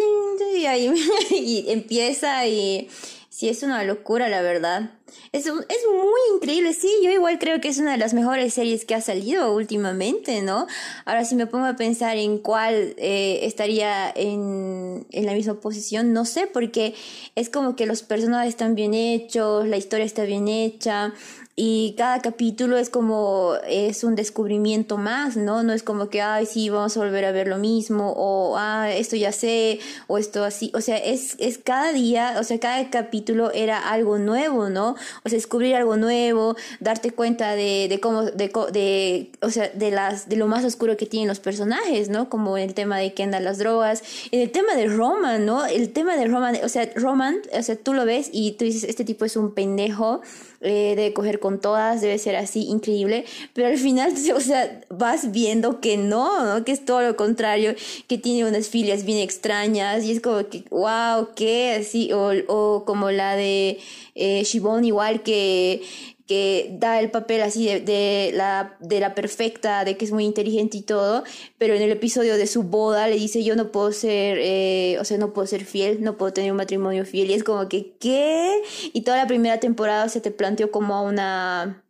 [0.56, 0.92] y ahí
[1.30, 2.88] y empieza y
[3.34, 4.92] sí es una locura, la verdad.
[5.32, 8.84] Es, es muy increíble, sí, yo igual creo que es una de las mejores series
[8.84, 10.68] que ha salido últimamente, ¿no?
[11.04, 16.12] Ahora si me pongo a pensar en cuál eh, estaría en, en la misma posición,
[16.12, 16.94] no sé, porque
[17.34, 21.12] es como que los personajes están bien hechos, la historia está bien hecha,
[21.56, 25.62] y cada capítulo es como es un descubrimiento más, ¿no?
[25.62, 28.90] No es como que, ay, sí, vamos a volver a ver lo mismo, o, ah,
[28.90, 29.78] esto ya sé,
[30.08, 34.18] o esto así, o sea, es, es cada día, o sea, cada capítulo era algo
[34.18, 34.96] nuevo, ¿no?
[35.22, 39.92] O sea, descubrir algo nuevo, darte cuenta de, de cómo, de, de, o sea, de,
[39.92, 42.28] las, de lo más oscuro que tienen los personajes, ¿no?
[42.28, 44.02] Como el tema de que andan las drogas,
[44.32, 45.66] en el tema de Roman, ¿no?
[45.66, 48.82] El tema de Roman, o sea, Roman, o sea, tú lo ves y tú dices,
[48.82, 50.20] este tipo es un pendejo,
[50.66, 55.30] eh, de coger con todas, debe ser así increíble, pero al final, o sea, vas
[55.30, 56.64] viendo que no, ¿no?
[56.64, 57.74] que es todo lo contrario,
[58.08, 61.76] que tiene unas filias bien extrañas y es como que, wow, ¿qué?
[61.78, 63.78] Así, o, o como la de
[64.14, 65.82] eh, Shibon igual que
[66.26, 70.78] que da el papel así de, la, de la perfecta, de que es muy inteligente
[70.78, 71.24] y todo,
[71.58, 75.04] pero en el episodio de su boda le dice yo no puedo ser, eh, o
[75.04, 77.94] sea, no puedo ser fiel, no puedo tener un matrimonio fiel, y es como que,
[77.98, 78.62] ¿qué?
[78.92, 81.84] Y toda la primera temporada se te planteó como a una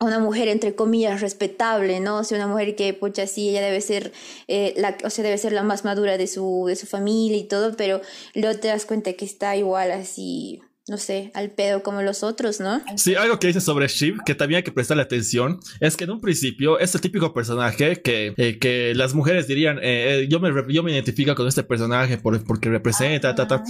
[0.00, 2.18] una mujer entre comillas respetable, ¿no?
[2.18, 4.12] O sea, una mujer que, pucha, sí, ella debe ser,
[4.46, 7.44] eh, la, o sea, debe ser la más madura de su, de su familia y
[7.44, 8.00] todo, pero
[8.34, 12.60] luego te das cuenta que está igual así, no sé, al pedo como los otros,
[12.60, 12.82] ¿no?
[12.96, 16.10] Sí, algo que dice sobre Shiv que también hay que prestarle atención es que en
[16.10, 20.40] un principio es el típico personaje que, eh, que las mujeres dirían, eh, eh, yo,
[20.40, 23.62] me, yo me identifico con este personaje por, porque representa, ta, ta.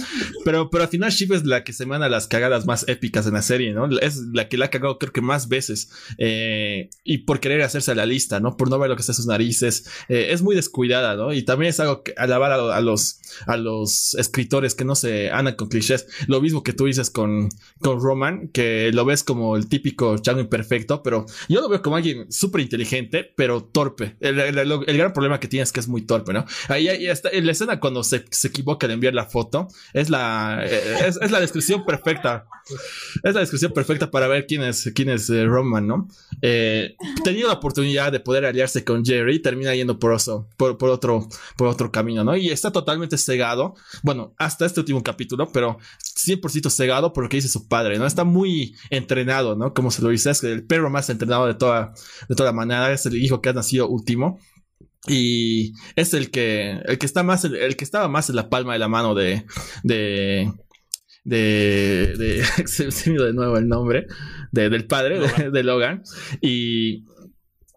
[0.45, 3.33] Pero, pero al final Shiv es la que se manda las cagadas más épicas en
[3.33, 3.87] la serie, ¿no?
[3.99, 7.95] Es la que la ha cagado creo que más veces y por querer hacerse a
[7.95, 8.55] la lista, ¿no?
[8.55, 9.89] Por no ver lo que está en sus narices.
[10.07, 11.33] es muy descuidada, ¿no?
[11.33, 15.31] Y también es algo que alabar a, a, los, a los escritores que no se
[15.31, 16.07] andan con clichés.
[16.27, 17.49] Lo mismo que tú dices con,
[17.79, 21.95] con Roman, que lo ves como el típico chango imperfecto, pero yo lo veo como
[21.95, 24.15] alguien súper inteligente, pero torpe.
[24.19, 24.35] El,
[24.97, 26.45] gran problema que tiene es que es muy torpe, ¿no?
[26.67, 30.59] Ahí, está, en la escena cuando se, se equivoca de enviar la foto, es la,
[30.63, 32.45] eh, es, la descripción perfecta.
[33.23, 36.07] Es la descripción perfecta para ver quién es, quién es eh, Roman, ¿no?
[36.41, 36.95] Eh,
[37.25, 41.67] la oportunidad de poder aliarse con Jerry, termina yendo por, eso, por, por, otro, por
[41.67, 42.35] otro camino, ¿no?
[42.35, 47.37] Y está totalmente cegado, bueno, hasta este último capítulo, pero 100% cegado por lo que
[47.37, 48.05] dice su padre, ¿no?
[48.05, 49.73] Está muy entrenado, ¿no?
[49.73, 51.93] Como se lo dice, es el perro más entrenado de toda,
[52.27, 54.39] de toda manada, es el hijo que ha nacido último.
[55.07, 58.73] Y es el que, el que está más, el, que estaba más en la palma
[58.73, 59.45] de la mano de,
[59.83, 60.51] de,
[61.23, 64.07] de, de, se me de nuevo el nombre,
[64.51, 66.03] de, del padre De, de Logan.
[66.41, 67.05] Y,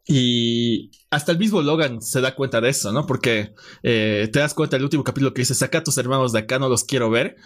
[0.07, 3.05] y hasta el mismo Logan se da cuenta de eso, ¿no?
[3.07, 3.53] Porque
[3.83, 6.59] eh, te das cuenta del último capítulo que dice, saca a tus hermanos de acá,
[6.59, 7.37] no los quiero ver.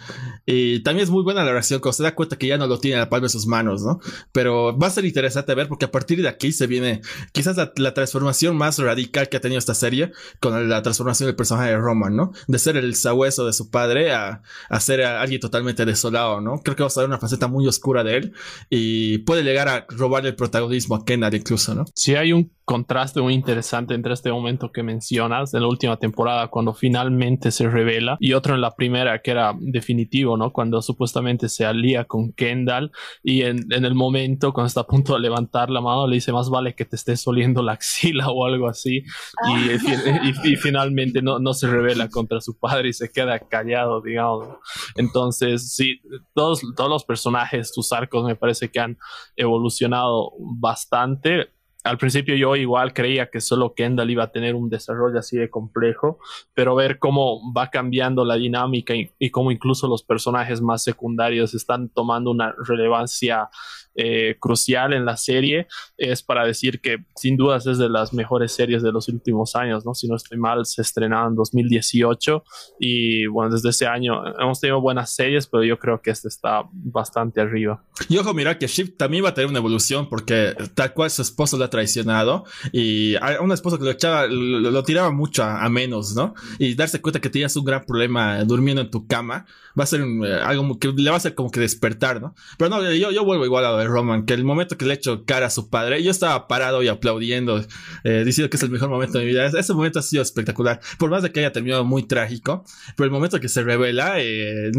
[0.45, 2.79] Y también es muy buena la reacción cuando se da cuenta que ya no lo
[2.79, 3.99] tiene a la palma de sus manos, ¿no?
[4.31, 7.01] Pero va a ser interesante ver porque a partir de aquí se viene
[7.33, 11.71] quizás la, transformación más radical que ha tenido esta serie con la transformación del personaje
[11.71, 12.31] de Roman, ¿no?
[12.47, 16.61] De ser el sabueso de su padre a, a ser alguien totalmente desolado, ¿no?
[16.63, 18.33] Creo que vamos a ver una faceta muy oscura de él
[18.69, 21.83] y puede llegar a robar el protagonismo a Kennedy incluso, ¿no?
[21.93, 23.56] Sí, hay un contraste muy interesante
[23.89, 28.55] entre este momento que mencionas de la última temporada cuando finalmente se revela y otro
[28.55, 30.51] en la primera que era definitivo, ¿no?
[30.51, 32.91] Cuando supuestamente se alía con Kendall
[33.23, 36.49] y en, el momento cuando está a punto de levantar la mano le dice más
[36.49, 39.03] vale que te estés oliendo la axila o algo así
[40.43, 44.47] y, finalmente no, no se revela contra su padre y se queda callado, digamos.
[44.95, 46.01] Entonces, sí,
[46.33, 48.97] todos, todos los personajes, tus arcos me parece que han
[49.35, 51.56] evolucionado bastante
[51.87, 55.49] al principio yo igual creía que solo Kendall iba a tener un desarrollo así de
[55.49, 56.19] complejo,
[56.53, 61.89] pero ver cómo va cambiando la dinámica y, cómo incluso los personajes más secundarios están
[61.89, 63.49] tomando una relevancia
[63.99, 65.67] eh, crucial en la serie
[65.97, 69.85] es para decir que sin dudas es de las mejores series de los últimos años,
[69.85, 69.95] ¿no?
[69.95, 72.43] Si no estoy mal, se estrenaba en 2018
[72.79, 76.63] y bueno, desde ese año hemos tenido buenas series, pero yo creo que este está
[76.71, 77.83] bastante arriba.
[78.07, 81.23] Y ojo, mira que Shift también va a tener una evolución porque tal cual su
[81.23, 85.67] esposo lo ha traicionado y a una esposa que lo echaba, lo, tiraba mucho a,
[85.69, 86.35] menos, ¿no?
[86.59, 89.45] Y darse cuenta que tenías un gran problema durmiendo en tu cama
[89.77, 92.35] va a ser eh, algo que le va a hacer como que despertar, ¿no?
[92.57, 95.25] Pero no, yo, yo vuelvo igual a ver Roman, que el momento que le hecho
[95.25, 97.63] cara a su padre, yo estaba parado y aplaudiendo,
[98.03, 99.47] eh, diciendo que es el mejor momento de mi vida.
[99.47, 102.63] Ese momento ha sido espectacular, por más de que haya terminado muy trágico,
[102.95, 104.71] pero el momento que se revela, eh,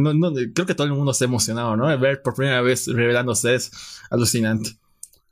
[0.55, 1.99] creo que todo el mundo se ha emocionado, ¿no?
[1.99, 3.73] Ver por primera vez revelándose es
[4.11, 4.71] alucinante.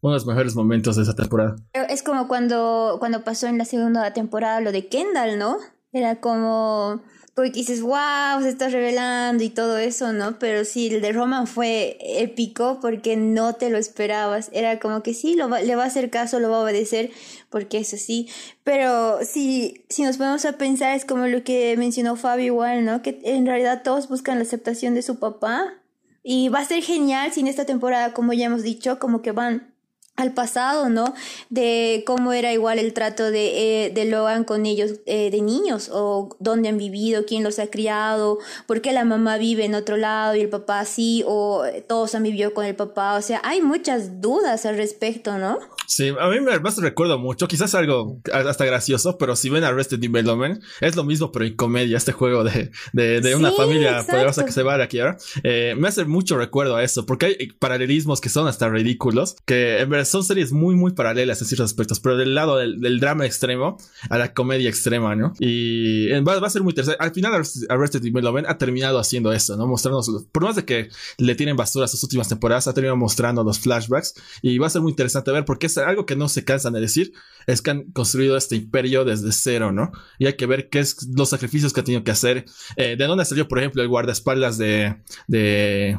[0.00, 1.56] Uno de los mejores momentos de esa temporada.
[1.72, 5.56] Es como cuando, cuando pasó en la segunda temporada lo de Kendall, ¿no?
[5.92, 7.02] Era como
[7.36, 10.38] porque dices, wow, se está revelando y todo eso, ¿no?
[10.38, 14.48] Pero sí, el de Roman fue épico porque no te lo esperabas.
[14.54, 17.10] Era como que sí, lo le va a hacer caso, lo va a obedecer,
[17.50, 18.30] porque eso sí.
[18.64, 23.02] Pero sí, si nos ponemos a pensar, es como lo que mencionó Fabio igual, ¿no?
[23.02, 25.74] Que en realidad todos buscan la aceptación de su papá.
[26.22, 29.32] Y va a ser genial si en esta temporada, como ya hemos dicho, como que
[29.32, 29.75] van
[30.16, 31.14] al pasado, ¿no?
[31.50, 35.90] De cómo era igual el trato de, eh, de Logan con ellos eh, de niños,
[35.92, 39.96] o dónde han vivido, quién los ha criado, por qué la mamá vive en otro
[39.96, 43.60] lado y el papá sí, o todos han vivido con el papá, o sea, hay
[43.60, 45.58] muchas dudas al respecto, ¿no?
[45.86, 49.98] Sí, a mí me más recuerdo mucho, quizás algo hasta gracioso, pero si ven Arrested
[49.98, 54.44] Development, es lo mismo, pero en comedia, este juego de, de, de una familia poderosa
[54.44, 57.52] que se va de aquí ahora, eh, me hace mucho recuerdo a eso, porque hay
[57.58, 61.66] paralelismos que son hasta ridículos, que en verdad son series muy, muy paralelas en ciertos
[61.66, 63.76] aspectos, pero del lado del, drama extremo
[64.08, 65.34] a la comedia extrema, ¿no?
[65.38, 67.02] Y va, a ser muy interesante.
[67.02, 67.32] Al final,
[67.68, 69.66] Arrested Development ha terminado haciendo eso, ¿no?
[69.66, 73.44] Mostrándonos, por más de que le tienen basura a sus últimas temporadas, ha terminado mostrando
[73.44, 76.72] los flashbacks y va a ser muy interesante ver porque algo que no se cansan
[76.72, 77.12] de decir,
[77.46, 79.92] es que han construido este imperio desde cero, ¿no?
[80.18, 82.44] Y hay que ver qué es los sacrificios que ha tenido que hacer.
[82.76, 84.96] Eh, de dónde salió, por ejemplo, el guardaespaldas de,
[85.28, 85.98] de,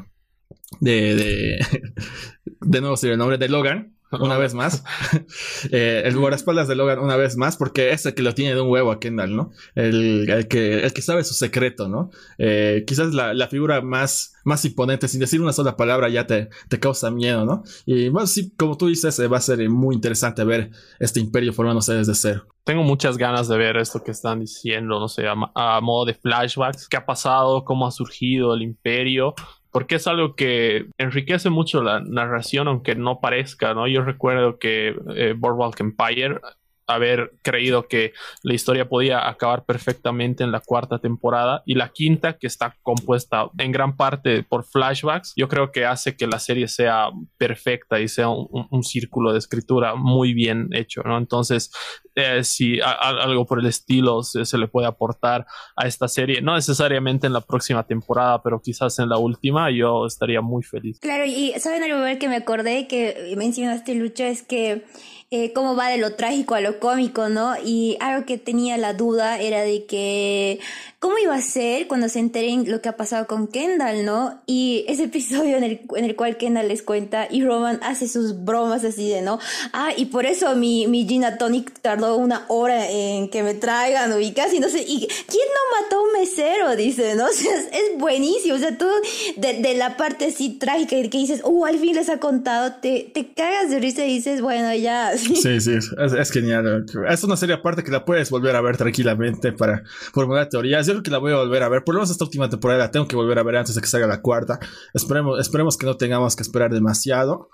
[0.79, 1.67] de, de,
[2.61, 4.83] de nuevo sería el nombre de Logan una vez más.
[5.71, 8.61] eh, el guardaespaldas de Logan una vez más, porque es el que lo tiene de
[8.61, 9.51] un huevo a Kendall, ¿no?
[9.75, 12.09] El, que, el que sabe su secreto, ¿no?
[12.37, 16.49] Eh, quizás la, la, figura más, más imponente, sin decir una sola palabra, ya te,
[16.69, 17.63] te causa miedo, ¿no?
[17.85, 21.53] Y bueno, sí, como tú dices, eh, va a ser muy interesante ver este imperio
[21.53, 22.47] formándose desde cero.
[22.63, 26.89] Tengo muchas ganas de ver esto que están diciendo, no sé, a modo de flashbacks,
[26.89, 29.35] qué ha pasado, cómo ha surgido el imperio,
[29.71, 33.87] porque es algo que enriquece mucho la narración, aunque no parezca, ¿no?
[33.87, 35.35] Yo recuerdo que eh,
[35.79, 36.39] Empire
[36.87, 38.13] haber creído que
[38.43, 43.49] la historia podía acabar perfectamente en la cuarta temporada y la quinta que está compuesta
[43.57, 48.07] en gran parte por flashbacks yo creo que hace que la serie sea perfecta y
[48.07, 51.17] sea un, círculo de escritura muy bien hecho ¿no?
[51.17, 51.71] entonces
[52.15, 56.55] eh, si algo por el estilo se, se, le puede aportar a esta serie, no
[56.55, 60.99] necesariamente en la próxima temporada, pero quizás en la última, yo estaría muy feliz.
[60.99, 64.83] Claro, y saben algo que me acordé que mencionaste, Lucho, es que
[65.29, 67.55] eh, cómo va de lo trágico a lo cómico, ¿no?
[67.61, 70.61] Y algo que tenía la duda era de que
[70.99, 74.41] cómo iba a ser cuando se enteren lo que ha pasado con Kendall, ¿no?
[74.45, 78.45] Y ese episodio en el, en el cual Kendall les cuenta y Roman hace sus
[78.45, 79.37] bromas así de, ¿no?
[79.73, 84.21] Ah, y por eso mi, mi Gina Tonic tardó una hora en que me traigan,
[84.21, 86.75] y casi no sé, y ¿quién no mató a un mesero?
[86.77, 87.27] Dice, ¿no?
[87.37, 88.87] O sea, es, buenísimo, o sea, tú
[89.35, 93.11] de, de, la parte así trágica que dices, uh, al fin les ha contado, te,
[93.13, 95.16] te cagas de risa y dices, bueno, ya.
[95.17, 96.85] Sí, sí, sí es, genial.
[97.09, 100.85] Es una serie aparte que la puedes volver a ver tranquilamente para formular teorías.
[100.85, 101.83] Yo creo que la voy a volver a ver.
[101.83, 103.87] Por lo menos esta última temporada la tengo que volver a ver antes de que
[103.87, 104.59] salga la cuarta.
[104.93, 107.49] Esperemos, esperemos que no tengamos que esperar demasiado.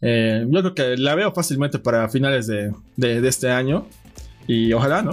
[0.00, 3.86] Eh, yo creo que la veo fácilmente para finales de, de este año.
[4.46, 5.12] Y ojalá, ¿no?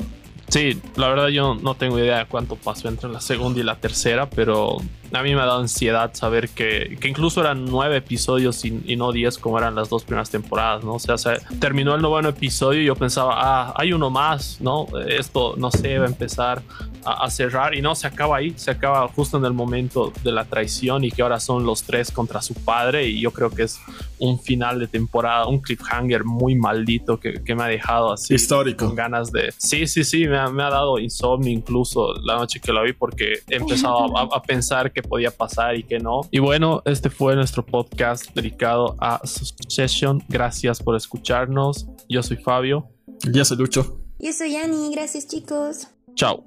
[0.50, 3.78] Sí, la verdad yo no tengo idea de cuánto pasó entre la segunda y la
[3.78, 4.78] tercera, pero
[5.14, 9.12] a mí me ha dado ansiedad saber que, que incluso eran nueve episodios y, no
[9.12, 10.94] diez como eran las dos primeras temporadas, ¿no?
[10.94, 14.88] O sea, se terminó el noveno episodio y yo pensaba, ah, hay uno más, ¿no?
[15.08, 16.62] Esto, no sé, va a empezar
[17.06, 20.46] a, cerrar y no, se acaba ahí, se acaba justo en el momento de la
[20.46, 23.80] traición y que ahora son los tres contra su padre y yo creo que es
[24.20, 28.34] un final de temporada, un cliffhanger muy maldito que, que me ha dejado así.
[28.34, 28.86] Histórico.
[28.86, 29.54] Con ganas de...
[29.58, 32.94] Sí, sí, sí, me ha, me ha dado insomnio incluso la noche que lo vi
[32.94, 36.22] porque he empezado a, a pensar que podía pasar y que no.
[36.32, 40.24] Y bueno, este fue nuestro podcast dedicado a Succession.
[40.28, 41.88] Gracias por escucharnos.
[42.10, 42.90] Yo soy Fabio.
[43.32, 44.00] Yo soy Lucho.
[44.20, 44.92] Yo soy Yanni.
[44.94, 45.88] Gracias chicos.
[46.16, 46.44] Chao.